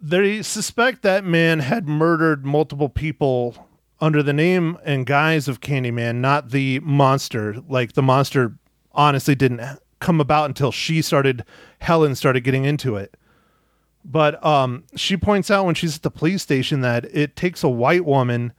They 0.00 0.42
suspect 0.42 1.02
that 1.02 1.24
man 1.24 1.60
had 1.60 1.86
murdered 1.86 2.44
multiple 2.44 2.88
people 2.88 3.68
under 4.00 4.20
the 4.22 4.32
name 4.32 4.78
and 4.84 5.06
guise 5.06 5.46
of 5.46 5.60
Candyman, 5.60 6.16
not 6.16 6.50
the 6.50 6.80
monster. 6.80 7.56
Like 7.68 7.92
the 7.92 8.02
monster 8.02 8.56
honestly 8.90 9.36
didn't 9.36 9.60
come 10.02 10.20
about 10.20 10.50
until 10.50 10.70
she 10.70 11.00
started, 11.00 11.44
Helen 11.78 12.14
started 12.14 12.42
getting 12.42 12.64
into 12.64 12.96
it. 12.96 13.16
But 14.04 14.44
um, 14.44 14.84
she 14.96 15.16
points 15.16 15.50
out 15.50 15.64
when 15.64 15.74
she's 15.74 15.96
at 15.96 16.02
the 16.02 16.10
police 16.10 16.42
station 16.42 16.80
that 16.80 17.04
it 17.04 17.36
takes 17.36 17.62
a 17.62 17.68
white 17.68 18.04
woman 18.04 18.52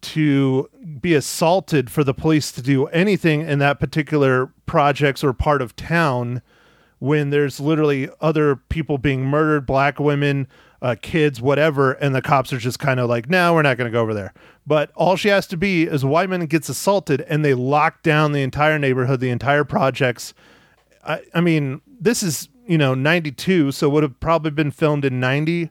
to 0.00 0.70
be 1.00 1.14
assaulted 1.14 1.90
for 1.90 2.04
the 2.04 2.14
police 2.14 2.50
to 2.52 2.62
do 2.62 2.86
anything 2.86 3.42
in 3.42 3.58
that 3.58 3.80
particular 3.80 4.50
projects 4.66 5.22
or 5.22 5.32
part 5.32 5.60
of 5.60 5.76
town 5.76 6.40
when 7.00 7.30
there's 7.30 7.60
literally 7.60 8.08
other 8.20 8.56
people 8.56 8.98
being 8.98 9.24
murdered, 9.24 9.66
black 9.66 10.00
women, 10.00 10.48
uh, 10.80 10.96
kids, 11.00 11.40
whatever, 11.40 11.92
and 11.92 12.14
the 12.14 12.22
cops 12.22 12.52
are 12.52 12.58
just 12.58 12.78
kind 12.78 13.00
of 13.00 13.08
like, 13.08 13.28
no, 13.28 13.54
we're 13.54 13.62
not 13.62 13.76
going 13.76 13.90
to 13.90 13.96
go 13.96 14.00
over 14.00 14.14
there. 14.14 14.32
But 14.66 14.90
all 14.94 15.16
she 15.16 15.28
has 15.28 15.46
to 15.48 15.56
be 15.56 15.84
is 15.84 16.02
a 16.02 16.08
white 16.08 16.28
man 16.28 16.46
gets 16.46 16.68
assaulted, 16.68 17.20
and 17.22 17.44
they 17.44 17.54
lock 17.54 18.02
down 18.02 18.32
the 18.32 18.42
entire 18.42 18.78
neighborhood, 18.78 19.20
the 19.20 19.30
entire 19.30 19.64
projects. 19.64 20.34
I, 21.08 21.22
I 21.34 21.40
mean, 21.40 21.80
this 22.00 22.22
is 22.22 22.48
you 22.66 22.78
know 22.78 22.94
92, 22.94 23.72
so 23.72 23.88
would 23.88 24.02
have 24.02 24.20
probably 24.20 24.50
been 24.52 24.70
filmed 24.70 25.04
in 25.04 25.18
90, 25.18 25.70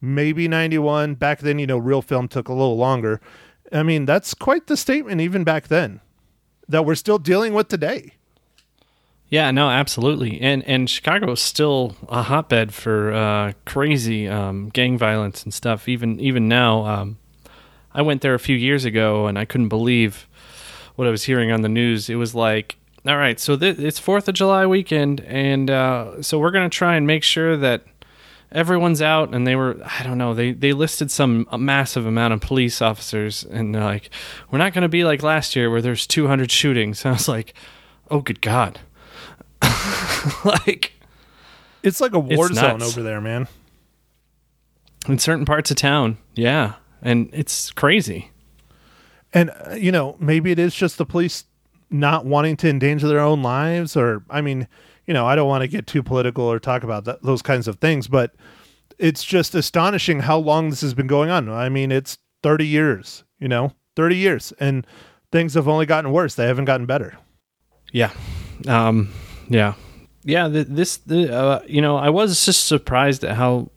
maybe 0.00 0.48
91. 0.48 1.16
Back 1.16 1.40
then, 1.40 1.58
you 1.58 1.66
know, 1.66 1.76
real 1.76 2.00
film 2.00 2.28
took 2.28 2.48
a 2.48 2.52
little 2.52 2.76
longer. 2.76 3.20
I 3.72 3.82
mean, 3.82 4.06
that's 4.06 4.32
quite 4.32 4.68
the 4.68 4.76
statement 4.76 5.20
even 5.20 5.44
back 5.44 5.68
then 5.68 6.00
that 6.68 6.84
we're 6.84 6.94
still 6.94 7.18
dealing 7.18 7.52
with 7.52 7.68
today. 7.68 8.14
Yeah, 9.28 9.50
no, 9.50 9.68
absolutely, 9.68 10.40
and 10.40 10.62
and 10.64 10.88
Chicago 10.88 11.32
is 11.32 11.42
still 11.42 11.96
a 12.08 12.22
hotbed 12.22 12.72
for 12.72 13.12
uh, 13.12 13.52
crazy 13.64 14.28
um, 14.28 14.68
gang 14.68 14.96
violence 14.96 15.42
and 15.42 15.52
stuff. 15.52 15.88
Even 15.88 16.20
even 16.20 16.46
now, 16.46 16.86
um, 16.86 17.18
I 17.92 18.02
went 18.02 18.20
there 18.22 18.34
a 18.34 18.38
few 18.38 18.56
years 18.56 18.84
ago, 18.84 19.26
and 19.26 19.36
I 19.36 19.44
couldn't 19.44 19.68
believe 19.68 20.28
what 20.94 21.08
I 21.08 21.10
was 21.10 21.24
hearing 21.24 21.50
on 21.50 21.62
the 21.62 21.68
news. 21.68 22.08
It 22.08 22.14
was 22.14 22.36
like, 22.36 22.76
all 23.08 23.16
right, 23.16 23.38
so 23.38 23.56
th- 23.56 23.78
it's 23.78 23.98
Fourth 23.98 24.28
of 24.28 24.34
July 24.34 24.66
weekend, 24.66 25.20
and 25.22 25.70
uh, 25.70 26.22
so 26.22 26.38
we're 26.38 26.50
gonna 26.50 26.68
try 26.68 26.96
and 26.96 27.06
make 27.06 27.22
sure 27.22 27.56
that 27.56 27.84
everyone's 28.52 29.02
out. 29.02 29.34
And 29.34 29.46
they 29.46 29.56
were, 29.56 29.76
I 29.98 30.02
don't 30.02 30.18
know, 30.18 30.34
they 30.34 30.52
they 30.52 30.72
listed 30.72 31.10
some 31.10 31.46
a 31.50 31.58
massive 31.58 32.06
amount 32.06 32.34
of 32.34 32.40
police 32.40 32.80
officers, 32.82 33.44
and 33.44 33.74
they're 33.74 33.84
like, 33.84 34.10
we're 34.50 34.58
not 34.58 34.72
gonna 34.72 34.88
be 34.88 35.04
like 35.04 35.22
last 35.22 35.54
year 35.56 35.70
where 35.70 35.82
there's 35.82 36.06
200 36.06 36.50
shootings. 36.50 37.04
And 37.04 37.10
I 37.12 37.14
was 37.14 37.28
like, 37.28 37.54
oh, 38.10 38.20
good 38.20 38.40
God. 38.40 38.80
like 40.44 40.92
It's 41.82 42.00
like 42.00 42.12
a 42.12 42.18
war 42.18 42.48
zone 42.52 42.82
over 42.82 43.02
there, 43.02 43.20
man. 43.20 43.48
in 45.08 45.18
certain 45.18 45.44
parts 45.44 45.70
of 45.70 45.76
town, 45.76 46.18
yeah, 46.34 46.74
and 47.02 47.30
it's 47.32 47.70
crazy. 47.70 48.30
And 49.32 49.50
uh, 49.50 49.74
you 49.74 49.92
know, 49.92 50.16
maybe 50.18 50.50
it 50.50 50.58
is 50.58 50.74
just 50.74 50.98
the 50.98 51.06
police 51.06 51.44
not 51.90 52.24
wanting 52.24 52.56
to 52.58 52.68
endanger 52.68 53.08
their 53.08 53.20
own 53.20 53.42
lives, 53.42 53.96
or 53.96 54.24
I 54.28 54.40
mean, 54.40 54.68
you 55.06 55.14
know, 55.14 55.26
I 55.26 55.36
don't 55.36 55.48
want 55.48 55.62
to 55.62 55.68
get 55.68 55.86
too 55.86 56.02
political 56.02 56.44
or 56.44 56.58
talk 56.58 56.82
about 56.82 57.04
that, 57.04 57.22
those 57.22 57.42
kinds 57.42 57.68
of 57.68 57.76
things, 57.76 58.08
but 58.08 58.34
it's 58.98 59.24
just 59.24 59.54
astonishing 59.54 60.20
how 60.20 60.38
long 60.38 60.70
this 60.70 60.80
has 60.80 60.94
been 60.94 61.06
going 61.06 61.30
on. 61.30 61.48
I 61.48 61.68
mean, 61.68 61.92
it's 61.92 62.18
thirty 62.42 62.66
years, 62.66 63.24
you 63.38 63.48
know, 63.48 63.72
thirty 63.94 64.16
years, 64.16 64.52
and 64.58 64.86
things 65.30 65.54
have 65.54 65.68
only 65.68 65.86
gotten 65.86 66.12
worse. 66.12 66.34
They 66.34 66.46
haven't 66.46 66.64
gotten 66.64 66.86
better. 66.86 67.16
Yeah, 67.92 68.10
um, 68.66 69.12
yeah, 69.48 69.74
yeah. 70.24 70.48
th 70.48 70.66
this, 70.68 70.96
the, 70.96 71.32
uh, 71.32 71.62
you 71.66 71.80
know, 71.80 71.96
I 71.96 72.10
was 72.10 72.44
just 72.44 72.66
surprised 72.66 73.22
at 73.24 73.36
how 73.36 73.70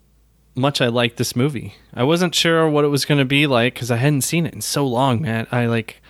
much 0.56 0.82
I 0.82 0.88
liked 0.88 1.17
this 1.17 1.36
movie. 1.36 1.76
I 1.93 2.04
wasn't 2.04 2.36
sure 2.36 2.67
what 2.69 2.84
it 2.84 2.89
was 2.89 3.06
going 3.06 3.19
to 3.19 3.26
be 3.26 3.48
like 3.48 3.76
because 3.76 3.91
I 3.91 3.98
hadn't 3.98 4.22
seen 4.22 4.45
it 4.45 4.54
in 4.54 4.62
so 4.62 4.86
long, 4.86 5.22
man. 5.22 5.48
I 5.52 5.67
like, 5.67 6.02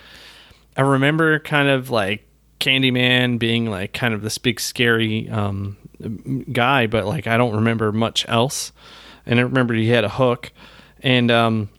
I 0.80 0.84
remember 0.84 1.40
kind 1.40 1.68
of 1.68 1.90
like 1.90 2.26
Candyman 2.62 3.38
being 3.38 3.70
like 3.70 3.92
kind 3.92 4.14
of 4.14 4.22
this 4.22 4.38
big 4.38 4.62
scary 4.62 5.28
um, 5.28 5.76
guy, 6.54 6.88
but 6.88 7.06
like 7.06 7.28
I 7.28 7.36
don't 7.36 7.54
remember 7.54 7.92
much 7.92 8.26
else. 8.30 8.72
And 9.26 9.42
I 9.42 9.44
remember 9.44 9.74
he 9.74 9.90
had 9.90 10.06
a 10.06 10.10
hook, 10.10 10.54
and 11.02 11.30
um, 11.32 11.70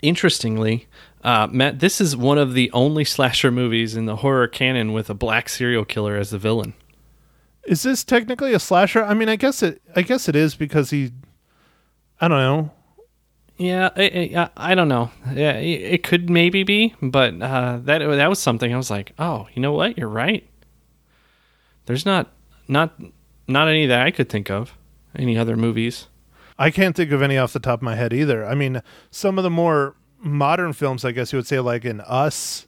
interestingly, 0.00 0.86
uh, 1.22 1.48
Matt, 1.50 1.80
this 1.80 2.00
is 2.00 2.16
one 2.16 2.38
of 2.38 2.54
the 2.54 2.70
only 2.72 3.04
slasher 3.04 3.50
movies 3.50 3.94
in 3.94 4.06
the 4.06 4.16
horror 4.16 4.48
canon 4.48 4.94
with 4.94 5.10
a 5.10 5.14
black 5.14 5.50
serial 5.50 5.84
killer 5.84 6.16
as 6.16 6.30
the 6.30 6.38
villain. 6.38 6.72
Is 7.64 7.82
this 7.82 8.04
technically 8.04 8.54
a 8.54 8.58
slasher? 8.58 9.04
I 9.04 9.12
mean, 9.12 9.28
I 9.28 9.36
guess 9.36 9.62
it. 9.62 9.82
I 9.94 10.00
guess 10.00 10.30
it 10.30 10.34
is 10.34 10.54
because 10.54 10.88
he. 10.88 11.12
I 12.22 12.28
don't 12.28 12.38
know. 12.38 12.70
Yeah, 13.58 13.90
I, 13.96 14.30
I, 14.36 14.70
I 14.70 14.74
don't 14.76 14.88
know. 14.88 15.10
Yeah, 15.34 15.54
it, 15.54 16.04
could 16.04 16.30
maybe 16.30 16.62
be, 16.62 16.94
but 17.02 17.42
uh, 17.42 17.78
that 17.82 17.98
that 17.98 18.28
was 18.28 18.38
something 18.38 18.72
I 18.72 18.76
was 18.76 18.90
like, 18.90 19.12
oh, 19.18 19.48
you 19.52 19.60
know 19.60 19.72
what? 19.72 19.98
You're 19.98 20.08
right. 20.08 20.48
There's 21.86 22.06
not 22.06 22.32
not 22.68 22.94
not 23.48 23.66
any 23.66 23.86
that 23.86 24.06
I 24.06 24.12
could 24.12 24.28
think 24.28 24.48
of. 24.48 24.74
Any 25.16 25.36
other 25.36 25.56
movies? 25.56 26.06
I 26.56 26.70
can't 26.70 26.94
think 26.94 27.10
of 27.10 27.20
any 27.20 27.36
off 27.36 27.52
the 27.52 27.58
top 27.58 27.80
of 27.80 27.82
my 27.82 27.96
head 27.96 28.12
either. 28.12 28.46
I 28.46 28.54
mean, 28.54 28.80
some 29.10 29.38
of 29.38 29.44
the 29.44 29.50
more 29.50 29.96
modern 30.20 30.72
films, 30.72 31.04
I 31.04 31.10
guess 31.10 31.32
you 31.32 31.38
would 31.38 31.46
say, 31.46 31.58
like 31.58 31.84
in 31.84 32.00
Us, 32.02 32.66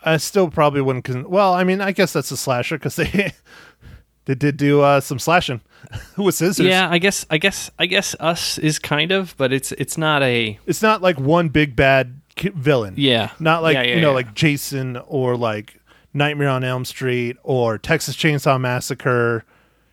I 0.00 0.16
still 0.16 0.50
probably 0.50 0.80
wouldn't. 0.80 1.04
Con- 1.04 1.30
well, 1.30 1.54
I 1.54 1.62
mean, 1.62 1.80
I 1.80 1.92
guess 1.92 2.12
that's 2.12 2.32
a 2.32 2.36
slasher 2.36 2.78
because 2.78 2.96
they 2.96 3.32
they 4.24 4.34
did 4.34 4.56
do 4.56 4.80
uh, 4.80 5.00
some 5.00 5.20
slashing 5.20 5.60
with 6.16 6.34
scissors. 6.34 6.66
Yeah, 6.66 6.88
I 6.90 6.98
guess 6.98 7.26
I 7.30 7.38
guess 7.38 7.70
I 7.78 7.86
guess 7.86 8.14
Us 8.20 8.58
is 8.58 8.78
kind 8.78 9.12
of, 9.12 9.34
but 9.36 9.52
it's 9.52 9.72
it's 9.72 9.96
not 9.98 10.22
a 10.22 10.58
it's 10.66 10.82
not 10.82 11.02
like 11.02 11.18
one 11.18 11.48
big 11.48 11.76
bad 11.76 12.20
ki- 12.36 12.50
villain. 12.54 12.94
yeah. 12.96 13.30
not 13.38 13.62
like 13.62 13.74
Yeah, 13.74 13.82
yeah, 13.82 13.94
you 13.96 14.00
know, 14.00 14.10
yeah. 14.10 14.14
like 14.16 14.34
Jason 14.34 14.96
or 15.06 15.36
like 15.36 15.80
Nightmare 16.12 16.48
on 16.48 16.64
Elm 16.64 16.84
Street 16.84 17.36
or 17.42 17.78
Texas 17.78 18.16
Chainsaw 18.16 18.60
Massacre. 18.60 19.44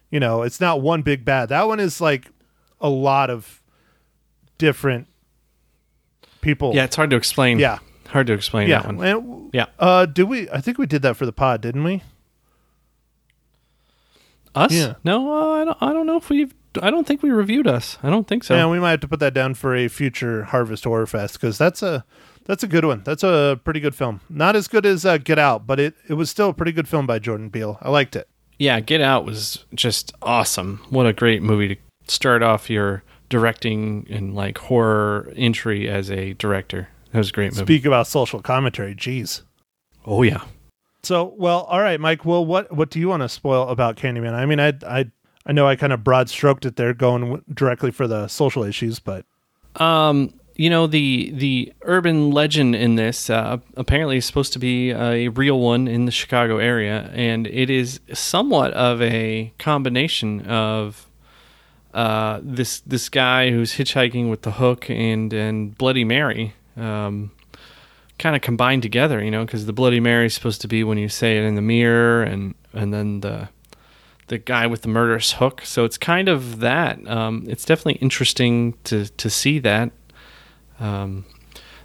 You 0.10 0.20
know, 0.20 0.42
it's 0.44 0.60
not 0.60 0.82
one 0.82 1.02
big 1.02 1.24
bad. 1.24 1.50
That 1.50 1.68
one 1.68 1.80
is 1.80 2.02
like 2.02 2.28
a 2.80 2.90
lot 2.90 3.30
of 3.30 3.62
different 4.58 5.08
people. 6.42 6.74
yeah. 6.76 6.84
It's 6.84 6.96
hard 6.96 7.10
to 7.12 7.16
explain. 7.16 7.60
Yeah. 7.60 7.80
hard 8.10 8.28
to 8.28 8.34
explain 8.34 8.68
yeah. 8.68 8.82
that 8.82 8.96
one. 8.96 9.06
And, 9.06 9.50
Yeah. 9.54 9.68
Uh, 9.80 10.06
did 10.06 10.24
we? 10.24 10.50
I 10.50 10.60
think 10.62 10.78
we 10.78 10.86
did 10.86 11.02
that 11.04 11.16
for 11.16 11.26
the 11.26 11.32
pod, 11.32 11.62
didn't 11.62 11.84
we? 11.84 12.04
Us? 14.56 14.72
Yeah. 14.74 14.94
No, 15.04 15.32
uh, 15.34 15.62
I 15.62 15.66
don't. 15.66 15.78
I 15.82 15.94
don't 15.94 16.06
know 16.08 16.18
if 16.18 16.30
we've. 16.30 16.54
I 16.82 16.90
don't 16.90 17.06
think 17.06 17.22
we 17.22 17.32
reviewed 17.32 17.68
us. 17.68 17.98
I 18.02 18.10
don't 18.10 18.28
think 18.28 18.44
so. 18.46 18.56
Yeah, 18.56 18.70
we 18.70 18.80
might 18.80 18.92
have 18.92 19.00
to 19.02 19.08
put 19.08 19.20
that 19.20 19.34
down 19.34 19.54
for 19.56 19.76
a 19.76 19.88
future 19.90 20.44
Harvest 20.46 20.84
Horror 20.86 21.06
Fest 21.06 21.34
because 21.34 21.58
that's 21.58 21.82
a 21.84 22.06
that's 22.46 22.64
a 22.64 22.68
good 22.68 22.86
one. 22.86 23.02
That's 23.04 23.24
a 23.24 23.60
pretty 23.64 23.80
good 23.80 23.94
film. 23.96 24.22
Not 24.30 24.56
as 24.56 24.68
good 24.68 24.86
as 24.86 25.06
uh, 25.06 25.18
Get 25.18 25.38
Out, 25.40 25.68
but 25.68 25.80
it 25.80 25.96
it 26.08 26.14
was 26.14 26.30
still 26.30 26.50
a 26.50 26.54
pretty 26.54 26.72
good 26.72 26.88
film 26.88 27.06
by 27.06 27.20
Jordan 27.20 27.50
Peele. 27.52 27.78
I 27.82 27.90
liked 27.90 28.16
it. 28.16 28.28
yeah, 28.58 28.80
Get 28.80 29.02
Out 29.02 29.26
was 29.26 29.66
just 29.76 30.14
awesome. 30.22 30.82
What 30.90 31.06
a 31.06 31.14
great 31.14 31.42
movie 31.42 31.76
to 31.76 31.82
start 32.08 32.42
off 32.42 32.70
your 32.70 33.04
directing 33.30 34.06
and 34.10 34.34
like 34.36 34.58
horror 34.58 35.32
entry 35.36 35.90
as 35.90 36.10
a 36.12 36.34
director. 36.34 36.90
That 37.12 37.18
was 37.20 37.30
a 37.30 37.34
great 37.34 37.52
movie. 37.54 37.66
Speak 37.66 37.86
about 37.86 38.08
social 38.08 38.42
commentary. 38.42 38.96
Jeez. 38.96 39.42
oh 40.06 40.24
yeah. 40.24 40.44
So, 41.04 41.34
well, 41.38 41.62
all 41.62 41.82
right, 41.82 42.00
Mike. 42.00 42.26
Well, 42.26 42.46
what 42.46 42.72
what 42.76 42.90
do 42.90 43.00
you 43.00 43.08
want 43.10 43.22
to 43.24 43.30
spoil 43.30 43.68
about 43.70 43.96
Candyman? 43.96 44.34
I 44.34 44.46
mean, 44.46 44.60
I 44.60 44.74
I 44.86 45.12
I 45.46 45.52
know 45.52 45.68
I 45.68 45.76
kind 45.76 45.94
of 45.94 46.04
broad 46.04 46.30
stroked 46.30 46.66
it 46.66 46.76
there, 46.76 46.94
going 46.94 47.44
directly 47.54 47.92
for 47.92 48.08
the 48.08 48.28
social 48.28 48.64
issues, 48.64 49.00
but 49.00 49.26
Um, 49.78 50.34
you 50.56 50.70
know 50.70 50.86
the 50.86 51.32
the 51.32 51.74
urban 51.84 52.30
legend 52.32 52.76
in 52.76 52.96
this 52.96 53.30
uh, 53.30 53.58
apparently 53.76 54.18
is 54.18 54.26
supposed 54.26 54.54
to 54.54 54.60
be 54.60 54.92
a 54.92 55.30
real 55.30 55.60
one 55.60 55.88
in 55.88 56.06
the 56.06 56.12
Chicago 56.12 56.58
area, 56.58 57.10
and 57.14 57.48
it 57.48 57.70
is 57.70 58.00
somewhat 58.14 58.72
of 58.74 59.02
a 59.02 59.54
combination 59.58 60.42
of 60.42 61.08
uh, 61.94 62.40
this 62.44 62.82
this 62.82 63.10
guy 63.10 63.50
who's 63.50 63.74
hitchhiking 63.74 64.30
with 64.30 64.44
the 64.44 64.52
hook 64.52 64.90
and 64.90 65.34
and 65.34 65.78
Bloody 65.78 66.04
Mary. 66.04 66.54
Um, 66.78 67.32
kind 68.22 68.36
of 68.36 68.42
combined 68.42 68.84
together, 68.84 69.22
you 69.24 69.32
know, 69.32 69.44
because 69.44 69.66
the 69.66 69.74
Bloody 69.74 70.00
Mary 70.00 70.28
is 70.28 70.34
supposed 70.34 70.62
to 70.62 70.68
be 70.68 70.84
when 70.84 70.98
you 70.98 71.10
say 71.10 71.38
it 71.38 71.44
in 71.44 71.56
the 71.56 71.62
mirror, 71.62 72.24
and 72.24 72.56
and 72.74 72.94
then 72.94 73.20
the 73.22 73.50
the 74.28 74.38
guy 74.38 74.66
with 74.68 74.84
the 74.84 74.88
murderous 74.88 75.34
hook. 75.34 75.62
So 75.66 75.84
it's 75.84 75.98
kind 75.98 76.30
of 76.30 76.60
that. 76.60 77.06
Um, 77.08 77.46
it's 77.48 77.66
definitely 77.66 77.96
interesting 77.96 78.76
to 78.86 79.08
to 79.08 79.30
see 79.30 79.60
that. 79.60 79.92
Um, 80.80 81.26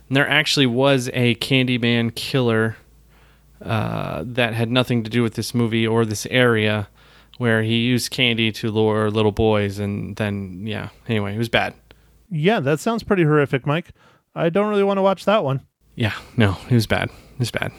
there 0.09 0.29
actually 0.29 0.67
was 0.67 1.11
a 1.13 1.35
Candyman 1.37 2.15
killer 2.15 2.77
uh, 3.65 4.23
that 4.25 4.55
had 4.55 4.71
nothing 4.71 5.03
to 5.03 5.11
do 5.11 5.23
with 5.23 5.35
this 5.35 5.55
movie 5.55 5.87
or 5.87 6.05
this 6.05 6.27
area, 6.27 6.89
where 7.39 7.63
he 7.63 7.79
used 7.79 8.11
candy 8.11 8.53
to 8.53 8.71
lure 8.71 9.11
little 9.11 9.33
boys, 9.33 9.79
and 9.79 10.15
then 10.17 10.67
yeah. 10.67 10.91
Anyway, 11.09 11.35
it 11.35 11.39
was 11.39 11.49
bad. 11.49 11.75
Yeah, 12.31 12.61
that 12.61 12.81
sounds 12.81 13.03
pretty 13.03 13.25
horrific, 13.25 13.67
Mike. 13.67 13.91
I 14.35 14.51
don't 14.51 14.69
really 14.69 14.85
want 14.85 14.99
to 14.99 15.03
watch 15.03 15.25
that 15.25 15.43
one. 15.43 15.63
Yeah, 15.97 16.13
no, 16.37 16.57
it 16.71 16.75
was 16.75 16.87
bad. 16.87 17.09
It 17.09 17.39
was 17.41 17.51
bad. 17.51 17.73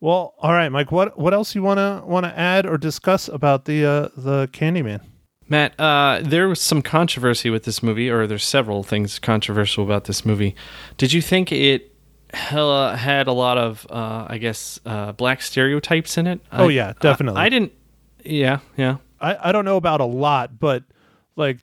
Well, 0.00 0.34
all 0.38 0.52
right, 0.52 0.70
Mike. 0.70 0.90
What 0.90 1.18
what 1.18 1.32
else 1.34 1.54
you 1.54 1.62
wanna 1.62 2.02
wanna 2.06 2.32
add 2.36 2.64
or 2.66 2.78
discuss 2.78 3.28
about 3.28 3.66
the 3.66 3.84
uh, 3.84 4.08
the 4.16 4.48
Candyman? 4.52 5.00
Matt, 5.48 5.78
uh, 5.80 6.20
there 6.22 6.48
was 6.48 6.60
some 6.60 6.80
controversy 6.80 7.50
with 7.50 7.64
this 7.64 7.82
movie, 7.82 8.08
or 8.08 8.26
there's 8.26 8.44
several 8.44 8.82
things 8.82 9.18
controversial 9.18 9.84
about 9.84 10.04
this 10.04 10.24
movie. 10.24 10.54
Did 10.96 11.12
you 11.12 11.20
think 11.20 11.50
it 11.52 11.92
hella 12.32 12.96
had 12.96 13.26
a 13.26 13.32
lot 13.32 13.58
of, 13.58 13.84
uh, 13.90 14.26
I 14.28 14.38
guess, 14.38 14.78
uh, 14.86 15.10
black 15.12 15.42
stereotypes 15.42 16.16
in 16.16 16.26
it? 16.28 16.40
Oh, 16.52 16.68
I- 16.68 16.72
yeah, 16.72 16.92
definitely. 17.00 17.40
I, 17.40 17.46
I 17.46 17.48
didn't. 17.48 17.72
Yeah, 18.24 18.60
yeah. 18.76 18.96
I 19.20 19.48
I 19.48 19.52
don't 19.52 19.64
know 19.66 19.76
about 19.76 20.00
a 20.00 20.04
lot, 20.06 20.58
but 20.58 20.84
like 21.36 21.58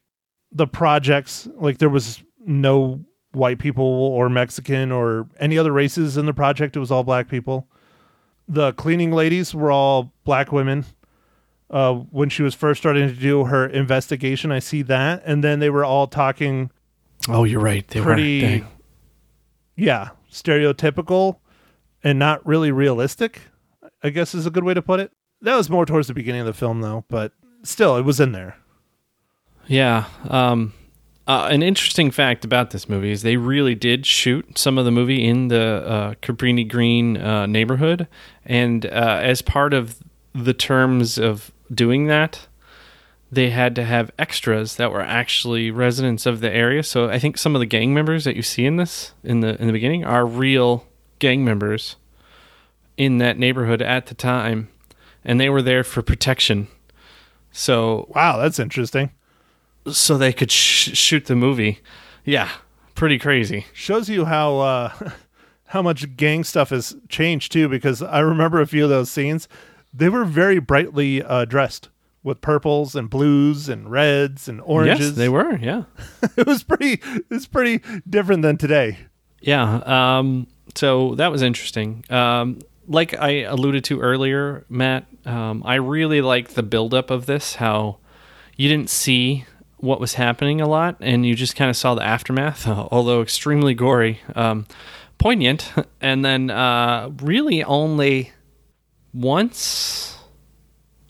the 0.51 0.67
projects, 0.67 1.47
like 1.55 1.77
there 1.79 1.89
was 1.89 2.21
no 2.45 3.03
white 3.33 3.59
people 3.59 3.83
or 3.85 4.29
Mexican 4.29 4.91
or 4.91 5.27
any 5.39 5.57
other 5.57 5.71
races 5.71 6.17
in 6.17 6.25
the 6.25 6.33
project. 6.33 6.75
It 6.75 6.79
was 6.79 6.91
all 6.91 7.03
black 7.03 7.27
people. 7.27 7.67
The 8.47 8.73
cleaning 8.73 9.11
ladies 9.11 9.53
were 9.53 9.71
all 9.71 10.13
black 10.23 10.51
women. 10.51 10.85
Uh, 11.69 11.93
when 11.95 12.29
she 12.29 12.43
was 12.43 12.55
first 12.55 12.79
starting 12.79 13.07
to 13.09 13.13
do 13.13 13.43
her 13.45 13.67
investigation, 13.67 14.53
I 14.53 14.59
see 14.59 14.81
that, 14.83 15.21
and 15.25 15.43
then 15.43 15.59
they 15.59 15.69
were 15.69 15.83
all 15.83 16.07
talking 16.07 16.71
Oh, 17.29 17.43
you're 17.43 17.59
right. 17.59 17.85
They 17.87 17.99
pretty, 17.99 18.41
were. 18.41 18.47
Dang. 18.47 18.67
yeah, 19.75 20.09
stereotypical 20.31 21.39
and 22.03 22.17
not 22.17 22.45
really 22.45 22.71
realistic. 22.71 23.41
I 24.03 24.09
guess 24.11 24.33
is 24.33 24.45
a 24.45 24.51
good 24.51 24.63
way 24.63 24.73
to 24.73 24.81
put 24.81 24.99
it. 24.99 25.11
That 25.41 25.55
was 25.55 25.69
more 25.69 25.85
towards 25.85 26.07
the 26.07 26.13
beginning 26.13 26.41
of 26.41 26.47
the 26.47 26.53
film, 26.53 26.81
though, 26.81 27.03
but 27.09 27.33
still, 27.63 27.97
it 27.97 28.03
was 28.03 28.19
in 28.19 28.31
there. 28.31 28.55
Yeah. 29.67 30.05
Um, 30.29 30.73
uh, 31.27 31.49
an 31.51 31.61
interesting 31.61 32.09
fact 32.09 32.45
about 32.45 32.71
this 32.71 32.87
movie 32.87 33.11
is 33.11 33.21
they 33.21 33.35
really 33.35 33.75
did 33.75 34.05
shoot 34.05 34.57
some 34.57 34.77
of 34.77 34.85
the 34.85 34.91
movie 34.91 35.25
in 35.25 35.49
the 35.49 35.83
uh, 35.85 36.13
Cabrini 36.21 36.67
Green 36.67 37.17
uh, 37.17 37.45
neighborhood, 37.45 38.07
and 38.45 38.85
uh, 38.85 39.19
as 39.21 39.41
part 39.41 39.73
of 39.73 39.99
the 40.33 40.53
terms 40.53 41.17
of 41.17 41.51
doing 41.73 42.07
that, 42.07 42.47
they 43.29 43.49
had 43.49 43.75
to 43.75 43.83
have 43.83 44.09
extras 44.17 44.77
that 44.77 44.91
were 44.91 45.01
actually 45.01 45.69
residents 45.69 46.25
of 46.25 46.39
the 46.39 46.49
area. 46.49 46.81
So 46.81 47.09
I 47.09 47.19
think 47.19 47.37
some 47.37 47.55
of 47.55 47.59
the 47.59 47.65
gang 47.65 47.93
members 47.93 48.23
that 48.23 48.37
you 48.37 48.41
see 48.41 48.65
in 48.65 48.77
this 48.77 49.13
in 49.23 49.41
the 49.41 49.59
in 49.59 49.67
the 49.67 49.73
beginning 49.73 50.05
are 50.05 50.25
real 50.25 50.85
gang 51.19 51.43
members 51.43 51.97
in 52.95 53.17
that 53.17 53.37
neighborhood 53.37 53.81
at 53.81 54.05
the 54.05 54.15
time, 54.15 54.69
and 55.25 55.41
they 55.41 55.49
were 55.49 55.61
there 55.61 55.83
for 55.83 56.01
protection. 56.01 56.69
So 57.51 58.09
Wow, 58.15 58.37
that's 58.37 58.59
interesting. 58.59 59.11
So 59.93 60.17
they 60.17 60.33
could 60.33 60.51
sh- 60.51 60.97
shoot 60.97 61.25
the 61.25 61.35
movie. 61.35 61.79
Yeah, 62.25 62.49
pretty 62.95 63.17
crazy. 63.19 63.65
shows 63.73 64.09
you 64.09 64.25
how 64.25 64.59
uh 64.59 65.11
how 65.67 65.81
much 65.81 66.15
gang 66.17 66.43
stuff 66.43 66.69
has 66.69 66.95
changed 67.09 67.51
too 67.51 67.67
because 67.67 68.01
i 68.01 68.19
remember 68.19 68.61
a 68.61 68.65
few 68.65 68.83
of 68.85 68.89
those 68.89 69.09
scenes 69.11 69.47
they 69.93 70.07
were 70.09 70.23
very 70.23 70.59
brightly 70.59 71.21
uh 71.21 71.43
dressed 71.45 71.89
with 72.23 72.39
purples 72.41 72.95
and 72.95 73.09
blues 73.09 73.67
and 73.69 73.91
reds 73.91 74.47
and 74.47 74.61
oranges 74.61 75.09
Yes, 75.09 75.15
they 75.17 75.29
were. 75.29 75.57
Yeah, 75.57 75.83
it 76.37 76.47
was 76.47 76.63
pretty 76.63 77.01
it's 77.29 77.45
pretty 77.47 77.81
different 78.09 78.41
than 78.43 78.57
today 78.57 78.97
yeah. 79.39 79.75
Um, 80.17 80.47
so 80.73 81.13
that 81.15 81.31
was 81.31 81.43
interesting. 81.43 82.03
Um, 82.09 82.59
like 82.87 83.13
I 83.13 83.41
alluded 83.43 83.83
to 83.85 84.01
earlier, 84.01 84.65
Matt, 84.67 85.05
um, 85.25 85.61
I 85.63 85.75
really 85.75 86.21
like 86.21 86.49
the 86.55 86.63
buildup 86.63 87.11
of 87.11 87.27
this. 87.27 87.55
How 87.55 87.97
you 88.55 88.67
didn't 88.67 88.89
see 88.89 89.45
what 89.77 89.99
was 89.99 90.15
happening 90.15 90.59
a 90.61 90.67
lot, 90.67 90.97
and 90.99 91.25
you 91.25 91.35
just 91.35 91.55
kind 91.55 91.69
of 91.69 91.75
saw 91.77 91.93
the 91.95 92.03
aftermath, 92.03 92.67
although 92.67 93.21
extremely 93.21 93.73
gory, 93.73 94.19
um, 94.35 94.65
poignant, 95.17 95.71
and 96.01 96.23
then 96.25 96.49
uh, 96.49 97.09
really 97.21 97.63
only 97.63 98.31
once 99.13 100.17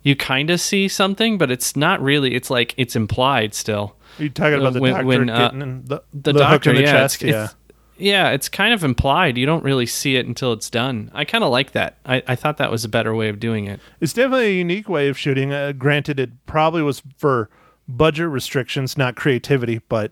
you 0.04 0.16
kind 0.16 0.50
of 0.50 0.62
see 0.62 0.88
something, 0.88 1.38
but 1.38 1.52
it's 1.52 1.76
not 1.76 2.02
really. 2.02 2.34
It's 2.36 2.50
like 2.50 2.74
it's 2.78 2.96
implied 2.96 3.54
still. 3.54 3.96
Are 4.20 4.24
you 4.24 4.30
talking 4.30 4.60
about 4.60 4.74
the 4.74 4.80
When- 4.80 4.94
doctor 4.94 5.06
when, 5.08 5.30
uh, 5.30 5.38
getting 5.48 5.62
in 5.62 5.86
the, 5.86 6.02
The, 6.14 6.34
the 6.34 6.46
hook 6.46 6.64
doctor, 6.64 6.70
in 6.72 6.76
the 6.78 6.82
yeah, 6.84 6.92
chest 6.92 7.16
it's, 7.24 7.24
yeah 7.32 7.44
it's- 7.44 7.56
yeah, 8.00 8.30
it's 8.30 8.48
kind 8.48 8.76
of 8.76 8.84
implied. 8.84 9.40
You 9.40 9.48
don't 9.48 9.64
really 9.64 9.88
see 9.88 10.18
it 10.18 10.28
until 10.28 10.54
it's 10.54 10.70
done. 10.70 11.10
I 11.16 11.26
kind 11.26 11.44
of 11.44 11.50
like 11.50 11.72
that. 11.72 11.98
I, 12.06 12.22
I 12.28 12.36
thought 12.36 12.58
that 12.58 12.70
was 12.70 12.86
a 12.86 12.90
better 12.90 13.16
way 13.16 13.28
of 13.28 13.40
doing 13.40 13.66
it. 13.66 13.80
it's 14.00 14.14
definitely 14.14 14.50
a 14.50 14.54
unique 14.54 14.88
way 14.88 15.08
of 15.08 15.18
shooting 15.18 15.52
uh, 15.52 15.72
granted 15.72 16.20
it 16.20 16.30
probably 16.46 16.84
was 16.84 17.02
for 17.18 17.50
budget 17.88 18.28
restrictions 18.28 18.98
not 18.98 19.16
creativity 19.16 19.80
but 19.90 20.12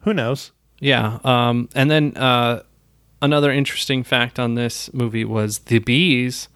who 0.00 0.12
knows 0.12 0.52
Yeah. 0.80 1.18
Um, 1.24 1.68
and 1.74 1.90
then 1.90 2.16
uh, 2.16 2.62
another 3.22 3.50
interesting 3.50 4.04
fact 4.04 4.38
on 4.38 4.54
this 4.54 4.92
movie 4.92 5.24
was 5.24 5.60
the 5.60 5.78
bees. 5.78 6.48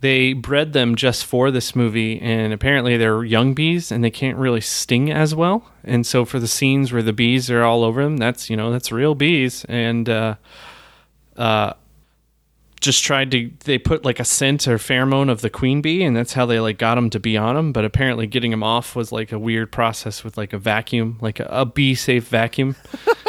They 0.00 0.34
bred 0.34 0.72
them 0.72 0.94
just 0.94 1.24
for 1.24 1.50
this 1.50 1.74
movie, 1.74 2.20
and 2.20 2.52
apparently 2.52 2.96
they're 2.96 3.24
young 3.24 3.54
bees, 3.54 3.90
and 3.90 4.04
they 4.04 4.10
can't 4.10 4.36
really 4.36 4.60
sting 4.60 5.10
as 5.10 5.34
well. 5.34 5.72
And 5.82 6.06
so 6.06 6.24
for 6.24 6.38
the 6.38 6.46
scenes 6.46 6.92
where 6.92 7.02
the 7.02 7.14
bees 7.14 7.50
are 7.50 7.62
all 7.64 7.82
over 7.82 8.04
them, 8.04 8.18
that's 8.18 8.48
you 8.50 8.56
know 8.56 8.70
that's 8.70 8.92
real 8.92 9.14
bees, 9.14 9.64
and 9.68 10.08
uh, 10.08 10.34
uh, 11.36 11.72
just 12.80 13.04
tried 13.04 13.30
to 13.30 13.50
they 13.64 13.78
put 13.78 14.04
like 14.04 14.20
a 14.20 14.24
scent 14.24 14.68
or 14.68 14.76
pheromone 14.78 15.30
of 15.30 15.40
the 15.40 15.50
queen 15.50 15.80
bee, 15.80 16.02
and 16.02 16.16
that's 16.16 16.34
how 16.34 16.46
they 16.46 16.60
like 16.60 16.78
got 16.78 16.96
them 16.96 17.10
to 17.10 17.20
be 17.20 17.36
on 17.36 17.54
them. 17.54 17.72
But 17.72 17.84
apparently 17.84 18.26
getting 18.26 18.50
them 18.50 18.62
off 18.62 18.94
was 18.94 19.12
like 19.12 19.32
a 19.32 19.38
weird 19.38 19.72
process 19.72 20.22
with 20.22 20.36
like 20.36 20.52
a 20.52 20.58
vacuum, 20.58 21.18
like 21.20 21.40
a, 21.40 21.46
a 21.50 21.64
bee 21.66 21.94
safe 21.94 22.28
vacuum. 22.28 22.76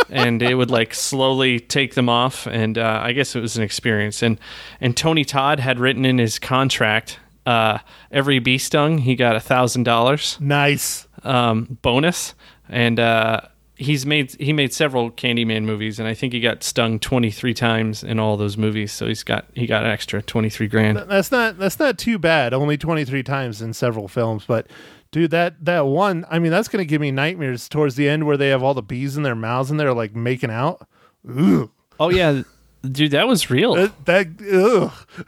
And 0.10 0.42
it 0.42 0.56
would 0.56 0.72
like 0.72 0.94
slowly 0.94 1.60
take 1.60 1.96
them 1.96 2.08
off. 2.08 2.48
And 2.48 2.78
uh, 2.78 3.02
i 3.04 3.12
guess 3.12 3.36
it 3.36 3.42
was 3.42 3.58
an 3.58 3.64
experience. 3.64 4.24
And 4.24 4.40
and 4.80 4.96
tony 4.96 5.26
todd 5.26 5.60
had 5.60 5.80
written 5.80 6.06
in 6.06 6.18
his 6.18 6.40
contract 6.40 7.20
uh, 7.48 7.80
every 8.12 8.40
bee 8.40 8.58
stung 8.58 9.00
he 9.00 9.16
got 9.16 9.36
a 9.36 9.40
thousand 9.40 9.84
dollars. 9.84 10.38
Nice. 10.40 11.08
Um, 11.24 11.78
bonus. 11.82 12.36
And 12.70 13.00
uh, 13.00 13.42
he's 13.78 14.06
made 14.06 14.32
he 14.40 14.52
made 14.52 14.74
several 14.74 15.12
candyman 15.12 15.64
movies 15.64 16.00
and 16.00 16.08
i 16.08 16.14
think 16.14 16.34
he 16.34 16.40
got 16.40 16.64
stung 16.64 16.98
23 17.00 17.54
times 17.54 18.04
in 18.04 18.20
all 18.20 18.36
those 18.36 18.58
movies 18.58 18.92
so 18.92 19.06
he's 19.08 19.24
got 19.24 19.46
he 19.54 19.68
got 19.68 19.84
an 19.84 19.92
extra 19.92 20.22
23 20.22 20.68
grand 20.68 20.98
that's 21.08 21.32
not 21.32 21.58
that's 21.58 21.80
not 21.80 21.98
too 21.98 22.18
bad. 22.18 22.54
Only 22.54 22.78
23 22.78 23.24
times 23.24 23.62
in 23.62 23.74
several 23.74 24.08
films, 24.08 24.46
but 24.48 24.68
dude, 25.12 25.32
that 25.32 25.64
that 25.66 25.86
one, 25.86 26.26
I 26.30 26.40
mean, 26.40 26.52
that's 26.52 26.68
going 26.68 26.82
to 26.82 26.86
give 26.86 27.02
me 27.02 27.12
nightmares 27.12 27.70
towards 27.70 27.96
the 27.96 28.08
end 28.10 28.26
where 28.26 28.38
they 28.38 28.50
have 28.50 28.64
all 28.64 28.74
the 28.74 28.82
bees 28.82 29.18
in 29.18 29.24
their 29.24 29.36
mouths 29.36 29.72
and 29.72 29.80
they're 29.80 29.94
like 29.94 30.16
making 30.16 30.52
out. 30.52 30.88
Ugh. 31.30 31.70
oh 32.00 32.10
yeah 32.10 32.44
dude 32.90 33.12
that 33.12 33.28
was 33.28 33.50
real 33.50 33.76
That, 33.76 34.06
that 34.06 34.28
ugh. 34.54 35.26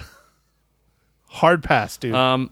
Hard 1.27 1.63
pass, 1.63 1.97
dude. 1.97 2.15
Um, 2.15 2.49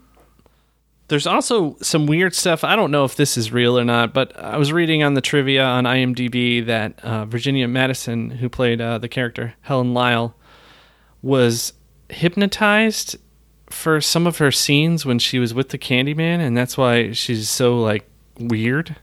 there's 1.08 1.28
also 1.28 1.78
some 1.82 2.06
weird 2.06 2.36
stuff. 2.36 2.64
I 2.64 2.76
don't 2.76 2.92
know 2.92 3.06
if 3.06 3.16
this 3.16 3.38
is 3.38 3.52
real 3.52 3.80
or 3.80 3.86
not, 3.86 4.14
but 4.14 4.38
I 4.38 4.58
was 4.58 4.74
reading 4.74 5.04
on 5.04 5.14
the 5.14 5.22
trivia 5.22 5.64
on 5.64 5.86
IMDb 5.86 6.66
that 6.66 7.04
uh, 7.04 7.26
Virginia 7.26 7.68
Madison, 7.68 8.30
who 8.30 8.50
played 8.50 8.82
uh, 8.82 8.98
the 8.98 9.08
character 9.08 9.54
Helen 9.62 9.94
Lyle, 9.94 10.36
was 11.22 11.74
hypnotized 12.10 13.18
for 13.70 14.02
some 14.02 14.28
of 14.28 14.38
her 14.38 14.52
scenes 14.52 15.06
when 15.06 15.20
she 15.20 15.40
was 15.40 15.54
with 15.54 15.70
the 15.70 15.78
Candyman, 15.78 16.40
and 16.40 16.58
that's 16.58 16.78
why 16.78 17.12
she's 17.14 17.50
so 17.50 17.80
like 17.80 18.10
weird. 18.40 18.96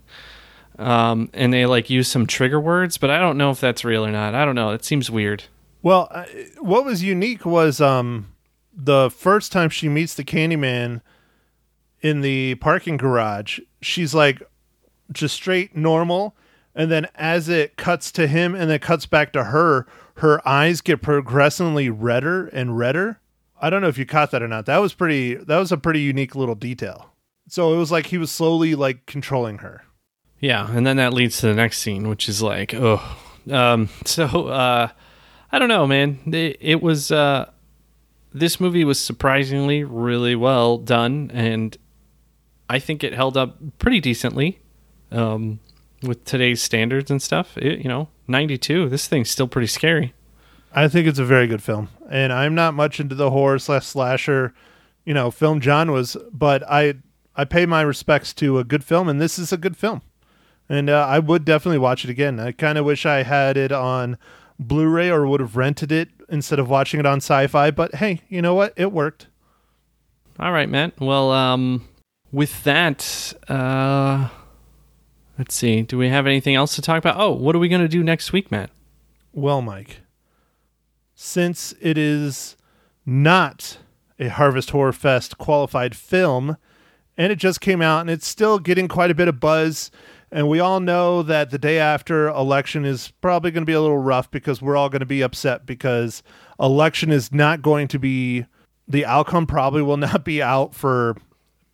Um, 0.79 1.31
and 1.33 1.53
they 1.53 1.67
like 1.67 1.89
use 1.89 2.09
some 2.09 2.27
trigger 2.27 2.61
words, 2.61 2.99
but 2.99 3.09
I 3.09 3.19
don't 3.19 3.39
know 3.39 3.51
if 3.51 3.61
that's 3.61 3.85
real 3.85 4.05
or 4.05 4.11
not. 4.11 4.35
I 4.35 4.45
don't 4.45 4.57
know. 4.57 4.71
It 4.71 4.85
seems 4.85 5.11
weird. 5.11 5.45
Well, 5.83 6.09
uh, 6.11 6.25
what 6.59 6.85
was 6.85 7.03
unique 7.03 7.47
was 7.47 7.81
um 7.81 8.33
the 8.77 9.09
first 9.11 9.53
time 9.53 9.71
she 9.71 9.89
meets 9.89 10.15
the 10.15 10.25
Candyman 10.25 11.01
in 12.05 12.21
the 12.21 12.55
parking 12.57 12.99
garage, 12.99 13.59
she's 13.81 14.15
like 14.15 14.43
just 15.11 15.35
straight 15.35 15.75
normal, 15.75 16.37
and 16.75 16.91
then 16.91 17.09
as 17.15 17.49
it 17.49 17.79
cuts 17.79 18.13
to 18.13 18.27
him 18.27 18.55
and 18.55 18.71
then 18.71 18.79
cuts 18.79 19.07
back 19.07 19.33
to 19.33 19.45
her, 19.45 19.87
her 20.17 20.47
eyes 20.47 20.83
get 20.83 21.01
progressively 21.01 21.89
redder 21.89 22.47
and 22.49 22.77
redder. 22.77 23.21
I 23.59 23.71
don't 23.71 23.81
know 23.81 23.89
if 23.89 23.97
you 23.97 24.05
caught 24.05 24.33
that 24.33 24.43
or 24.43 24.49
not. 24.49 24.67
That 24.67 24.79
was 24.79 24.93
pretty. 24.93 25.37
That 25.37 25.59
was 25.59 25.73
a 25.73 25.79
pretty 25.79 26.01
unique 26.01 26.35
little 26.35 26.55
detail. 26.55 27.15
So 27.49 27.73
it 27.73 27.79
was 27.79 27.91
like 27.91 28.07
he 28.07 28.19
was 28.19 28.31
slowly 28.31 28.75
like 28.75 29.07
controlling 29.07 29.59
her. 29.59 29.85
Yeah, 30.41 30.71
and 30.71 30.87
then 30.87 30.99
that 30.99 31.15
leads 31.15 31.39
to 31.39 31.47
the 31.47 31.55
next 31.55 31.79
scene, 31.79 32.09
which 32.11 32.29
is 32.29 32.43
like, 32.43 32.75
oh, 32.75 33.01
um, 33.51 33.89
so 34.05 34.49
uh, 34.49 34.89
I 35.51 35.59
don't 35.59 35.69
know, 35.69 35.87
man. 35.87 36.19
It, 36.27 36.59
it 36.61 36.83
was 36.83 37.11
uh, 37.11 37.51
this 38.35 38.61
movie 38.61 38.85
was 38.85 39.01
surprisingly 39.01 39.85
really 39.85 40.37
well 40.37 40.77
done, 40.77 41.31
and 41.33 41.75
I 42.69 42.79
think 42.79 43.05
it 43.05 43.15
held 43.15 43.37
up 43.37 43.57
pretty 43.79 44.01
decently 44.01 44.59
um, 45.11 45.61
with 46.03 46.25
today's 46.25 46.63
standards 46.63 47.11
and 47.11 47.21
stuff. 47.21 47.57
It, 47.59 47.81
you 47.81 47.89
know, 47.89 48.09
ninety 48.27 48.59
two. 48.59 48.89
This 48.89 49.07
thing's 49.07 49.31
still 49.31 49.49
pretty 49.49 49.69
scary. 49.69 50.15
I 50.73 50.89
think 50.89 51.07
it's 51.07 51.19
a 51.19 51.25
very 51.25 51.47
good 51.47 51.63
film, 51.63 51.89
and 52.11 52.33
I'm 52.33 52.55
not 52.55 52.75
much 52.75 52.99
into 52.99 53.15
the 53.15 53.31
horror 53.31 53.61
slash 53.61 53.87
slasher, 53.87 54.53
you 55.05 55.15
know, 55.15 55.31
film 55.31 55.61
genres, 55.61 56.17
but 56.33 56.63
I 56.69 56.95
I 57.37 57.45
pay 57.45 57.67
my 57.67 57.83
respects 57.83 58.33
to 58.35 58.59
a 58.59 58.65
good 58.65 58.83
film, 58.83 59.09
and 59.09 59.21
this 59.21 59.39
is 59.39 59.53
a 59.53 59.57
good 59.57 59.77
film. 59.77 60.03
And 60.69 60.89
uh, 60.89 61.07
I 61.07 61.19
would 61.19 61.45
definitely 61.45 61.79
watch 61.79 62.05
it 62.05 62.11
again. 62.11 62.41
I 62.41 62.53
kind 62.53 62.79
of 62.79 62.87
wish 62.87 63.05
I 63.05 63.23
had 63.23 63.57
it 63.59 63.71
on 63.71 64.17
Blu-ray 64.59 65.11
or 65.11 65.27
would 65.27 65.41
have 65.41 65.57
rented 65.57 65.93
it 65.93 66.09
instead 66.31 66.59
of 66.59 66.71
watching 66.71 66.99
it 66.99 67.07
on 67.07 67.19
Sci-Fi. 67.19 67.71
But 67.71 67.97
hey, 67.97 68.23
you 68.29 68.41
know 68.41 68.55
what? 68.55 68.73
It 68.77 68.91
worked. 68.91 69.27
All 70.41 70.53
right, 70.53 70.69
Matt. 70.69 70.99
Well, 70.99 71.31
um, 71.33 71.87
with 72.35 72.65
that, 72.65 73.33
uh, 73.47 74.29
let's 75.39 75.55
see. 75.55 75.83
Do 75.83 75.97
we 75.97 76.09
have 76.09 76.27
anything 76.27 76.57
else 76.57 76.75
to 76.75 76.83
talk 76.83 76.99
about? 76.99 77.17
Oh, 77.17 77.31
what 77.31 77.55
are 77.55 77.61
we 77.61 77.69
going 77.69 77.81
to 77.81 77.89
do 77.89 78.03
next 78.03 78.33
week, 78.33 78.51
Matt? 78.51 78.71
Well, 79.33 79.63
Mike, 79.63 80.01
since 81.15 81.75
it 81.81 81.97
is 81.97 82.57
not 83.07 83.79
a 84.19 84.29
Harvest 84.29 84.71
Horror 84.71 84.93
Fest 84.93 85.39
qualified 85.39 85.95
film, 85.95 86.57
and 87.17 87.31
it 87.31 87.37
just 87.37 87.61
came 87.61 87.81
out 87.81 88.01
and 88.01 88.11
it's 88.11 88.27
still 88.27 88.59
getting 88.59 88.89
quite 88.89 89.13
a 89.13 89.15
bit 89.15 89.29
of 89.29 89.39
buzz. 89.39 89.93
And 90.33 90.49
we 90.49 90.59
all 90.59 90.81
know 90.81 91.23
that 91.23 91.51
the 91.51 91.59
day 91.59 91.79
after 91.79 92.27
election 92.27 92.85
is 92.85 93.13
probably 93.21 93.53
going 93.53 93.63
to 93.63 93.67
be 93.67 93.75
a 93.75 93.81
little 93.81 93.99
rough 93.99 94.29
because 94.33 94.61
we're 94.61 94.77
all 94.77 94.89
going 94.89 95.01
to 95.01 95.07
be 95.07 95.23
upset 95.23 95.67
because 95.67 96.25
election 96.59 97.13
is 97.13 97.31
not 97.31 97.63
going 97.63 97.87
to 97.89 98.01
be 98.01 98.47
the 98.89 99.07
outcome, 99.07 99.47
probably 99.47 99.83
will 99.83 99.97
not 99.97 100.25
be 100.25 100.43
out 100.43 100.75
for 100.75 101.17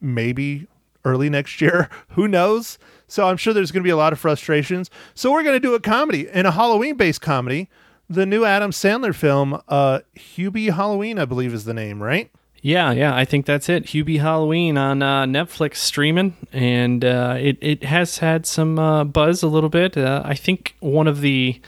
maybe 0.01 0.67
early 1.05 1.31
next 1.31 1.61
year. 1.61 1.89
Who 2.11 2.29
knows? 2.29 2.79
So 3.07 3.27
I'm 3.27 3.37
sure 3.37 3.53
there's 3.53 3.73
going 3.73 3.83
to 3.83 3.87
be 3.87 3.91
a 3.91 3.97
lot 3.97 4.13
of 4.13 4.21
frustrations. 4.21 4.91
So 5.15 5.33
we're 5.33 5.43
going 5.43 5.57
to 5.57 5.61
do 5.61 5.75
a 5.75 5.81
comedy 5.81 6.29
and 6.29 6.47
a 6.47 6.53
Halloween 6.53 6.97
based 6.97 7.21
comedy. 7.21 7.69
The 8.09 8.27
new 8.27 8.45
Adam 8.45 8.73
Sandler 8.73 9.15
film, 9.15 9.61
uh, 9.69 10.01
Hubie 10.17 10.73
Halloween, 10.75 11.19
I 11.19 11.25
believe 11.25 11.55
is 11.55 11.65
the 11.65 11.75
name, 11.75 12.03
right? 12.03 12.31
Yeah, 12.63 12.93
yeah, 12.93 13.15
I 13.15 13.25
think 13.25 13.47
that's 13.47 13.69
it. 13.69 13.87
Hubie 13.87 14.21
Halloween 14.21 14.77
on 14.77 15.03
uh, 15.03 15.25
Netflix 15.25 15.77
streaming, 15.77 16.37
and 16.53 17.05
uh, 17.05 17.37
it 17.39 17.57
it 17.63 17.85
has 17.85 18.19
had 18.19 18.45
some 18.45 18.79
uh, 18.79 19.05
buzz 19.05 19.43
a 19.43 19.49
little 19.49 19.71
bit. 19.71 19.97
Uh, 19.97 20.23
I 20.25 20.35
think 20.35 20.77
one 20.81 21.07
of 21.07 21.23
the 21.23 21.61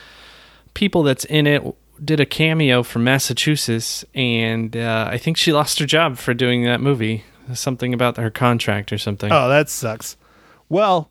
people 0.74 1.02
that's 1.02 1.24
in 1.26 1.46
it 1.46 1.62
did 2.04 2.20
a 2.20 2.26
cameo 2.26 2.82
from 2.82 3.04
Massachusetts, 3.04 4.04
and 4.14 4.76
uh, 4.76 5.08
I 5.10 5.16
think 5.16 5.38
she 5.38 5.52
lost 5.52 5.78
her 5.78 5.86
job 5.86 6.18
for 6.18 6.34
doing 6.34 6.64
that 6.64 6.80
movie. 6.80 7.24
Something 7.54 7.94
about 7.94 8.16
her 8.16 8.30
contract 8.30 8.92
or 8.92 8.98
something. 8.98 9.30
Oh, 9.32 9.48
that 9.48 9.68
sucks. 9.68 10.16
Well, 10.68 11.10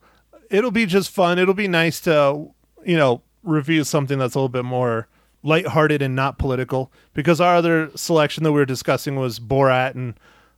it'll 0.50 0.72
be 0.72 0.86
just 0.86 1.10
fun. 1.10 1.40
It'll 1.40 1.54
be 1.54 1.68
nice 1.68 2.00
to, 2.02 2.52
you 2.86 2.98
know, 2.98 3.22
review 3.44 3.84
something 3.84 4.20
that's 4.20 4.36
a 4.36 4.38
little 4.38 4.50
bit 4.50 4.66
more 4.66 5.08
lighthearted 5.44 6.02
and 6.02 6.16
not 6.16 6.38
political 6.38 6.92
because 7.14 7.42
our 7.42 7.56
other 7.56 7.90
selection 7.96 8.44
that 8.44 8.52
we 8.52 8.60
were 8.60 8.66
discussing 8.66 9.16
was 9.16 9.40
Borat 9.40 9.96
and 9.96 10.14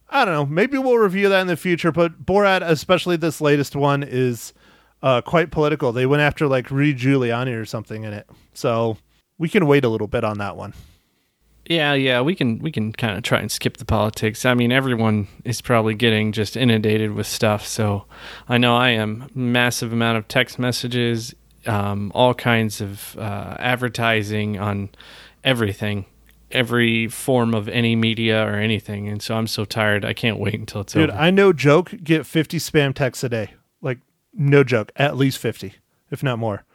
I 0.10 0.26
don't 0.26 0.34
know, 0.34 0.46
maybe 0.46 0.78
we'll 0.78 0.98
review 0.98 1.30
that 1.30 1.41
in 1.41 1.48
the 1.48 1.58
future, 1.58 1.91
but 1.91 2.24
Borat, 2.24 2.62
especially 2.62 3.15
this 3.15 3.41
latest 3.41 3.76
one, 3.76 4.04
is 4.04 4.54
uh, 5.02 5.22
quite 5.22 5.50
political. 5.50 5.91
They 5.91 6.06
went 6.06 6.22
after 6.22 6.48
like 6.48 6.69
Rudy 6.69 6.93
Giuliani 6.93 7.60
or 7.60 7.65
something 7.65 8.04
in 8.04 8.13
it. 8.13 8.30
So 8.54 8.98
we 9.39 9.50
can 9.50 9.65
wait 9.65 9.84
a 9.84 9.89
little 9.89 10.08
bit 10.08 10.24
on 10.24 10.38
that 10.38 10.56
one. 10.56 10.74
Yeah, 11.65 11.93
yeah, 11.93 12.19
we 12.21 12.36
can 12.36 12.60
we 12.60 12.71
can 12.71 12.91
kind 12.91 13.15
of 13.17 13.23
try 13.23 13.39
and 13.39 13.52
skip 13.52 13.78
the 13.78 13.86
politics. 13.86 14.45
I 14.45 14.54
mean, 14.54 14.71
everyone 14.71 15.28
is 15.45 15.62
probably 15.62 15.95
getting 15.95 16.34
just 16.34 16.58
inundated 16.58 17.13
with 17.13 17.28
stuff. 17.28 17.65
So 17.65 18.06
I 18.49 18.58
know 18.58 18.76
I 18.76 18.89
am 18.89 19.30
massive 19.34 19.93
amount 19.93 20.17
of 20.17 20.28
text 20.28 20.60
messages, 20.60 21.34
um, 21.65 22.12
all 22.13 22.34
kinds 22.34 22.82
of 22.82 23.17
uh, 23.17 23.56
advertising 23.60 24.60
on 24.60 24.89
everything, 25.43 26.06
every 26.52 27.08
form 27.08 27.54
of 27.54 27.69
any 27.69 27.95
media 27.95 28.45
or 28.45 28.56
anything. 28.56 29.08
And 29.08 29.21
so 29.21 29.36
I'm 29.36 29.47
so 29.47 29.63
tired. 29.63 30.04
I 30.04 30.13
can't 30.13 30.39
wait 30.39 30.56
until 30.56 30.82
it's 30.82 30.93
Dude, 30.93 31.12
over. 31.12 31.19
I 31.19 31.32
no 31.32 31.54
joke 31.54 31.93
get 32.04 32.26
50 32.26 32.58
spam 32.58 32.93
texts 32.93 33.23
a 33.23 33.30
day. 33.30 33.54
Like 33.82 33.99
no 34.34 34.65
joke, 34.65 34.91
at 34.97 35.15
least 35.15 35.38
50, 35.38 35.76
if 36.12 36.21
not 36.21 36.39
more. 36.39 36.65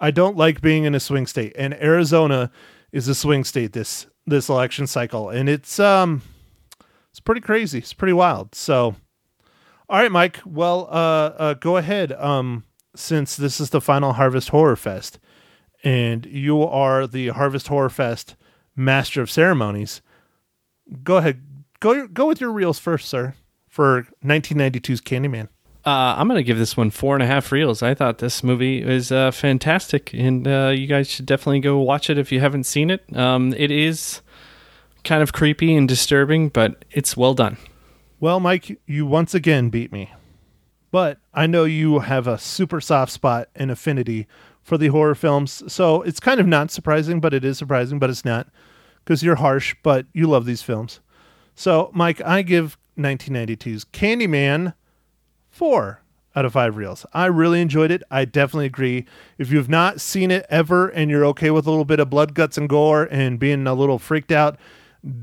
I 0.00 0.10
don't 0.10 0.36
like 0.36 0.60
being 0.60 0.84
in 0.84 0.94
a 0.96 1.00
swing 1.00 1.28
state, 1.28 1.52
and 1.56 1.72
Arizona 1.74 2.50
is 2.90 3.06
a 3.06 3.14
swing 3.14 3.44
state 3.44 3.72
this 3.72 4.08
this 4.26 4.48
election 4.48 4.86
cycle, 4.86 5.28
and 5.30 5.48
it's 5.48 5.78
um 5.78 6.22
it's 7.10 7.20
pretty 7.20 7.40
crazy. 7.40 7.78
It's 7.78 7.92
pretty 7.92 8.12
wild. 8.12 8.54
So, 8.54 8.96
all 9.88 10.00
right, 10.00 10.10
Mike. 10.10 10.40
Well, 10.44 10.88
uh, 10.90 11.32
uh 11.38 11.54
go 11.54 11.76
ahead. 11.76 12.12
Um, 12.12 12.64
since 12.96 13.36
this 13.36 13.60
is 13.60 13.70
the 13.70 13.80
final 13.80 14.14
Harvest 14.14 14.50
Horror 14.50 14.76
Fest, 14.76 15.18
and 15.82 16.26
you 16.26 16.62
are 16.62 17.06
the 17.06 17.28
Harvest 17.28 17.68
Horror 17.68 17.90
Fest 17.90 18.36
master 18.76 19.20
of 19.20 19.30
ceremonies, 19.30 20.02
go 21.02 21.18
ahead. 21.18 21.42
Go 21.80 22.06
go 22.06 22.26
with 22.26 22.40
your 22.40 22.52
reels 22.52 22.78
first, 22.78 23.08
sir, 23.08 23.34
for 23.68 24.06
1992's 24.24 25.00
Candyman. 25.00 25.48
Uh, 25.86 26.14
I'm 26.16 26.28
going 26.28 26.38
to 26.38 26.42
give 26.42 26.56
this 26.56 26.78
one 26.78 26.90
four 26.90 27.14
and 27.14 27.22
a 27.22 27.26
half 27.26 27.52
reels. 27.52 27.82
I 27.82 27.92
thought 27.94 28.18
this 28.18 28.42
movie 28.42 28.82
was 28.82 29.12
uh, 29.12 29.30
fantastic, 29.30 30.14
and 30.14 30.48
uh, 30.48 30.72
you 30.74 30.86
guys 30.86 31.10
should 31.10 31.26
definitely 31.26 31.60
go 31.60 31.78
watch 31.78 32.08
it 32.08 32.16
if 32.16 32.32
you 32.32 32.40
haven't 32.40 32.64
seen 32.64 32.88
it. 32.88 33.04
Um, 33.14 33.52
it 33.54 33.70
is 33.70 34.22
kind 35.04 35.22
of 35.22 35.34
creepy 35.34 35.74
and 35.74 35.86
disturbing, 35.86 36.48
but 36.48 36.86
it's 36.90 37.18
well 37.18 37.34
done. 37.34 37.58
Well, 38.18 38.40
Mike, 38.40 38.80
you 38.86 39.04
once 39.04 39.34
again 39.34 39.68
beat 39.68 39.92
me. 39.92 40.10
But 40.90 41.18
I 41.34 41.46
know 41.46 41.64
you 41.64 41.98
have 41.98 42.26
a 42.26 42.38
super 42.38 42.80
soft 42.80 43.12
spot 43.12 43.48
and 43.54 43.70
affinity 43.70 44.26
for 44.62 44.78
the 44.78 44.88
horror 44.88 45.14
films, 45.14 45.70
so 45.70 46.00
it's 46.02 46.20
kind 46.20 46.40
of 46.40 46.46
not 46.46 46.70
surprising, 46.70 47.20
but 47.20 47.34
it 47.34 47.44
is 47.44 47.58
surprising, 47.58 47.98
but 47.98 48.08
it's 48.08 48.24
not 48.24 48.48
because 49.04 49.22
you're 49.22 49.34
harsh, 49.34 49.74
but 49.82 50.06
you 50.14 50.26
love 50.26 50.46
these 50.46 50.62
films. 50.62 51.00
So, 51.54 51.90
Mike, 51.92 52.22
I 52.22 52.40
give 52.40 52.78
1992's 52.96 53.84
Candyman 53.86 54.72
four 55.54 56.00
out 56.36 56.44
of 56.44 56.52
five 56.52 56.76
reels. 56.76 57.06
I 57.12 57.26
really 57.26 57.60
enjoyed 57.60 57.90
it. 57.92 58.02
I 58.10 58.24
definitely 58.24 58.66
agree. 58.66 59.06
If 59.38 59.52
you've 59.52 59.68
not 59.68 60.00
seen 60.00 60.30
it 60.30 60.44
ever 60.50 60.88
and 60.88 61.10
you're 61.10 61.24
okay 61.26 61.50
with 61.50 61.66
a 61.66 61.70
little 61.70 61.84
bit 61.84 62.00
of 62.00 62.10
blood, 62.10 62.34
guts, 62.34 62.58
and 62.58 62.68
gore 62.68 63.04
and 63.04 63.38
being 63.38 63.66
a 63.66 63.74
little 63.74 63.98
freaked 64.00 64.32
out, 64.32 64.58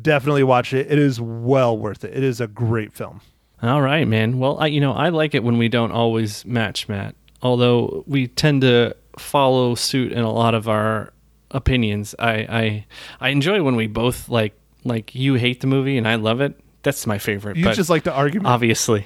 definitely 0.01 0.43
watch 0.43 0.73
it. 0.73 0.89
It 0.89 0.97
is 0.97 1.19
well 1.19 1.77
worth 1.77 2.05
it. 2.05 2.15
It 2.15 2.23
is 2.23 2.39
a 2.39 2.47
great 2.47 2.93
film. 2.93 3.19
All 3.61 3.81
right, 3.81 4.07
man. 4.07 4.39
Well, 4.39 4.57
I, 4.59 4.67
you 4.67 4.79
know, 4.79 4.93
I 4.93 5.09
like 5.09 5.35
it 5.35 5.43
when 5.43 5.57
we 5.57 5.67
don't 5.67 5.91
always 5.91 6.45
match, 6.45 6.87
Matt. 6.87 7.15
Although 7.41 8.03
we 8.07 8.27
tend 8.27 8.61
to 8.61 8.95
follow 9.19 9.75
suit 9.75 10.13
in 10.13 10.19
a 10.19 10.31
lot 10.31 10.55
of 10.55 10.69
our 10.69 11.11
opinions. 11.51 12.15
I, 12.17 12.31
I, 12.31 12.85
I 13.19 13.29
enjoy 13.29 13.61
when 13.63 13.75
we 13.75 13.87
both 13.87 14.29
like, 14.29 14.53
like 14.85 15.13
you 15.13 15.35
hate 15.35 15.59
the 15.59 15.67
movie 15.67 15.97
and 15.97 16.07
I 16.07 16.15
love 16.15 16.39
it. 16.39 16.57
That's 16.83 17.05
my 17.05 17.17
favorite. 17.17 17.57
You 17.57 17.71
just 17.73 17.89
like 17.89 18.03
the 18.03 18.13
argument. 18.13 18.47
obviously, 18.47 19.05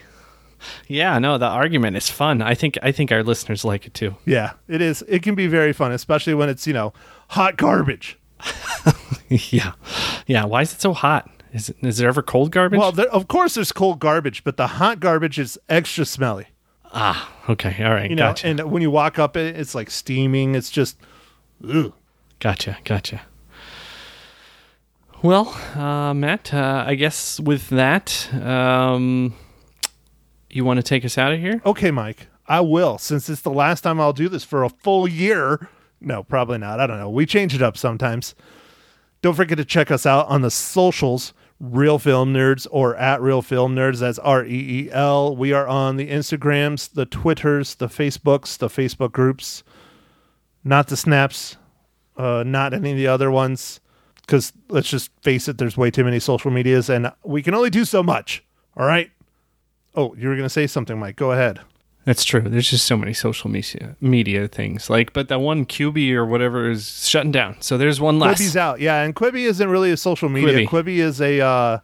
yeah. 0.88 1.20
No, 1.20 1.38
the 1.38 1.46
argument 1.48 1.98
is 1.98 2.10
fun. 2.10 2.42
I 2.42 2.56
think, 2.56 2.78
I 2.84 2.92
think 2.92 3.12
our 3.12 3.24
listeners 3.24 3.64
like 3.66 3.86
it 3.86 3.94
too. 3.94 4.16
yeah, 4.26 4.54
it 4.68 4.82
is. 4.82 5.04
It 5.08 5.24
can 5.24 5.36
be 5.36 5.48
very 5.48 5.74
fun, 5.74 5.92
especially 5.92 6.34
when 6.34 6.50
it's, 6.50 6.66
you 6.68 6.74
know, 6.74 6.94
hot 7.30 7.58
garbage. 7.58 8.18
yeah, 9.30 9.74
yeah. 10.28 10.46
Why 10.46 10.62
is 10.62 10.74
it 10.74 10.82
so 10.82 10.94
hot? 10.94 11.30
Is 11.54 11.70
it, 11.70 11.78
is 11.82 11.98
there 11.98 12.10
ever 12.10 12.22
cold 12.22 12.52
garbage? 12.52 12.80
Well, 12.80 12.92
there, 12.92 13.08
of 13.08 13.28
course, 13.28 13.56
there's 13.56 13.72
cold 13.72 14.00
garbage, 14.00 14.44
but 14.44 14.58
the 14.58 14.68
hot 14.68 15.00
garbage 15.00 15.40
is 15.40 15.58
extra 15.70 16.06
smelly. 16.06 16.48
ah, 16.94 17.32
okay, 17.50 17.82
all 17.84 17.94
right, 17.94 18.10
You 18.10 18.16
know, 18.18 18.28
gotcha, 18.30 18.48
and 18.48 18.60
when 18.72 18.82
you 18.82 18.92
walk 18.92 19.18
up 19.18 19.38
it, 19.38 19.56
it's 19.58 19.74
like 19.74 19.90
steaming. 19.90 20.54
It's 20.56 20.70
just, 20.70 20.98
ugh. 21.68 21.94
gotcha, 22.40 22.78
gotcha. 22.84 23.22
Well, 25.22 25.48
uh, 25.76 26.14
Matt, 26.14 26.54
uh, 26.54 26.84
I 26.86 26.96
guess 26.96 27.40
with 27.40 27.70
that, 27.70 28.30
um, 28.34 29.34
you 30.56 30.66
want 30.66 30.78
to 30.78 30.84
take 30.84 31.04
us 31.06 31.18
out 31.18 31.34
of 31.34 31.40
here? 31.40 31.62
Okay, 31.66 31.92
Mike, 31.92 32.28
I 32.48 32.62
will. 32.62 32.98
Since 32.98 33.30
it's 33.30 33.42
the 33.42 33.52
last 33.52 33.82
time 33.82 34.00
I'll 34.00 34.14
do 34.14 34.30
this 34.30 34.44
for 34.44 34.64
a 34.64 34.70
full 34.70 35.08
year. 35.08 35.70
No, 36.00 36.24
probably 36.24 36.58
not. 36.58 36.80
I 36.80 36.88
don't 36.88 37.00
know. 37.00 37.10
We 37.10 37.26
change 37.26 37.54
it 37.56 37.62
up 37.62 37.78
sometimes. 37.78 38.36
Don't 39.22 39.34
forget 39.34 39.58
to 39.58 39.66
check 39.66 39.90
us 39.90 40.06
out 40.06 40.28
on 40.28 40.42
the 40.42 40.52
socials, 40.52 41.34
Reel 41.60 41.98
Film 41.98 42.34
Nerds 42.34 42.68
or 42.70 42.96
at 42.96 43.22
Reel 43.22 43.42
Film 43.42 43.76
Nerds. 43.76 44.00
That's 44.00 44.20
R 44.20 44.46
E 44.46 44.50
E 44.86 44.90
L. 44.92 45.36
We 45.36 45.52
are 45.52 45.68
on 45.68 45.98
the 45.98 46.10
Instagrams, 46.10 46.94
the 46.94 47.06
Twitters, 47.06 47.76
the 47.76 47.88
Facebooks, 47.88 48.58
the 48.58 48.68
Facebook 48.68 49.12
groups, 49.12 49.64
not 50.64 50.88
the 50.88 50.98
Snaps, 50.98 51.58
uh, 52.18 52.44
not 52.46 52.74
any 52.74 52.92
of 52.92 52.98
the 52.98 53.08
other 53.08 53.32
ones. 53.32 53.80
Because 54.22 54.54
let's 54.70 54.90
just 54.90 55.12
face 55.22 55.48
it, 55.48 55.58
there's 55.58 55.78
way 55.78 55.92
too 55.92 56.04
many 56.04 56.20
social 56.20 56.52
medias, 56.52 56.90
and 56.90 57.12
we 57.24 57.42
can 57.42 57.54
only 57.54 57.70
do 57.70 57.86
so 57.86 58.02
much. 58.04 58.44
All 58.76 58.86
right. 58.86 59.12
Oh, 59.96 60.16
you 60.16 60.28
were 60.28 60.36
going 60.36 60.46
to 60.46 60.50
say 60.50 60.68
something, 60.68 61.00
Mike. 61.00 61.16
Go 61.16 61.32
ahead. 61.32 61.62
That's 62.06 62.24
true. 62.24 62.42
There's 62.42 62.70
just 62.70 62.86
so 62.86 62.96
many 62.96 63.14
social 63.14 63.50
media 63.50 63.96
media 64.00 64.48
things. 64.48 64.92
Like, 64.92 65.12
but 65.12 65.28
that 65.30 65.40
one 65.40 65.66
QB 65.66 66.12
or 66.12 66.26
whatever 66.26 66.70
is 66.70 67.08
shutting 67.08 67.32
down. 67.32 67.60
So 67.62 67.80
there's 67.80 68.00
one 68.00 68.20
less. 68.20 68.40
Quibi's 68.40 68.56
out. 68.56 68.80
Yeah, 68.80 69.02
and 69.02 69.16
Quibi 69.16 69.46
isn't 69.46 69.68
really 69.68 69.92
a 69.92 69.98
social 69.98 70.30
media. 70.30 70.68
Quibi. 70.68 70.70
Quibi, 70.70 70.98
is 70.98 71.20
a 71.20 71.42
uh, 71.42 71.80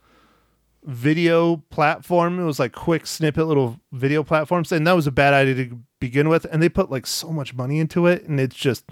video 0.84 1.58
platform. 1.72 2.40
It 2.40 2.44
was 2.44 2.60
like 2.60 2.72
quick 2.72 3.08
snippet 3.08 3.48
little 3.48 3.80
video 3.92 4.24
platforms, 4.24 4.72
and 4.72 4.86
that 4.86 4.94
was 4.94 5.08
a 5.08 5.12
bad 5.12 5.34
idea 5.34 5.56
to 5.56 5.80
begin 6.00 6.30
with. 6.30 6.46
And 6.46 6.62
they 6.62 6.70
put 6.70 6.92
like 6.92 7.08
so 7.08 7.32
much 7.32 7.56
money 7.56 7.80
into 7.80 8.06
it, 8.06 8.24
and 8.26 8.40
it's 8.40 8.56
just, 8.56 8.86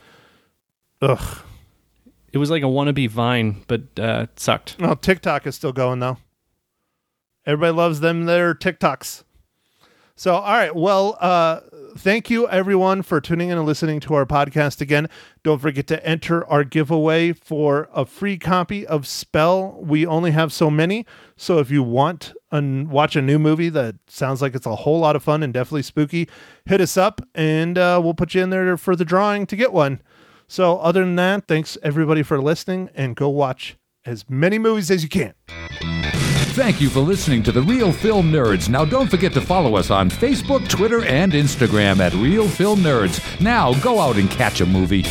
ugh. 1.01 1.43
It 2.33 2.39
was 2.39 2.49
like 2.49 2.63
a 2.63 2.67
wannabe 2.67 3.09
Vine, 3.09 3.63
but 3.67 3.81
uh, 3.99 4.27
it 4.29 4.39
sucked. 4.39 4.79
No, 4.79 4.95
TikTok 4.95 5.45
is 5.45 5.55
still 5.55 5.73
going 5.73 5.99
though. 5.99 6.17
Everybody 7.49 7.75
loves 7.75 7.99
them. 7.99 8.25
Their 8.25 8.53
TikToks. 8.53 9.23
So, 10.15 10.35
all 10.35 10.53
right. 10.53 10.75
Well, 10.75 11.17
uh, 11.19 11.61
thank 11.97 12.29
you 12.29 12.47
everyone 12.47 13.01
for 13.01 13.19
tuning 13.19 13.49
in 13.49 13.57
and 13.57 13.65
listening 13.65 13.99
to 14.01 14.13
our 14.13 14.27
podcast 14.27 14.81
again. 14.81 15.09
Don't 15.41 15.57
forget 15.57 15.87
to 15.87 16.05
enter 16.05 16.45
our 16.45 16.63
giveaway 16.63 17.33
for 17.33 17.89
a 17.91 18.05
free 18.05 18.37
copy 18.37 18.85
of 18.85 19.07
Spell. 19.07 19.81
We 19.81 20.05
only 20.05 20.29
have 20.29 20.53
so 20.53 20.69
many. 20.69 21.07
So 21.37 21.57
if 21.57 21.71
you 21.71 21.81
want 21.81 22.33
and 22.51 22.91
watch 22.91 23.15
a 23.15 23.21
new 23.21 23.39
movie 23.39 23.69
that 23.69 23.95
sounds 24.05 24.43
like 24.43 24.53
it's 24.53 24.67
a 24.67 24.75
whole 24.75 24.99
lot 24.99 25.15
of 25.15 25.23
fun 25.23 25.41
and 25.41 25.51
definitely 25.51 25.81
spooky, 25.81 26.29
hit 26.65 26.81
us 26.81 26.97
up 26.97 27.19
and 27.33 27.79
uh, 27.79 27.99
we'll 28.03 28.13
put 28.13 28.35
you 28.35 28.43
in 28.43 28.51
there 28.51 28.77
for 28.77 28.95
the 28.95 29.05
drawing 29.05 29.47
to 29.47 29.55
get 29.55 29.73
one. 29.73 30.03
So, 30.47 30.77
other 30.77 30.99
than 31.01 31.15
that, 31.15 31.47
thanks 31.47 31.79
everybody 31.81 32.21
for 32.21 32.39
listening 32.39 32.91
and 32.93 33.15
go 33.15 33.27
watch 33.27 33.75
as 34.05 34.29
many 34.29 34.59
movies 34.59 34.91
as 34.91 35.01
you 35.01 35.09
can. 35.09 35.33
Thank 36.51 36.81
you 36.81 36.89
for 36.89 36.99
listening 36.99 37.43
to 37.43 37.51
the 37.51 37.61
Reel 37.61 37.91
Film 37.93 38.31
Nerds. 38.31 38.69
Now, 38.69 38.83
don't 38.83 39.09
forget 39.09 39.31
to 39.33 39.41
follow 39.41 39.75
us 39.77 39.91
on 39.91 40.09
Facebook, 40.09 40.67
Twitter, 40.67 41.05
and 41.05 41.31
Instagram 41.31 41.99
at 41.99 42.13
Real 42.13 42.47
Film 42.47 42.79
Nerds. 42.79 43.39
Now, 43.39 43.73
go 43.75 43.99
out 43.99 44.17
and 44.17 44.29
catch 44.29 44.59
a 44.59 44.65
movie. 44.65 45.03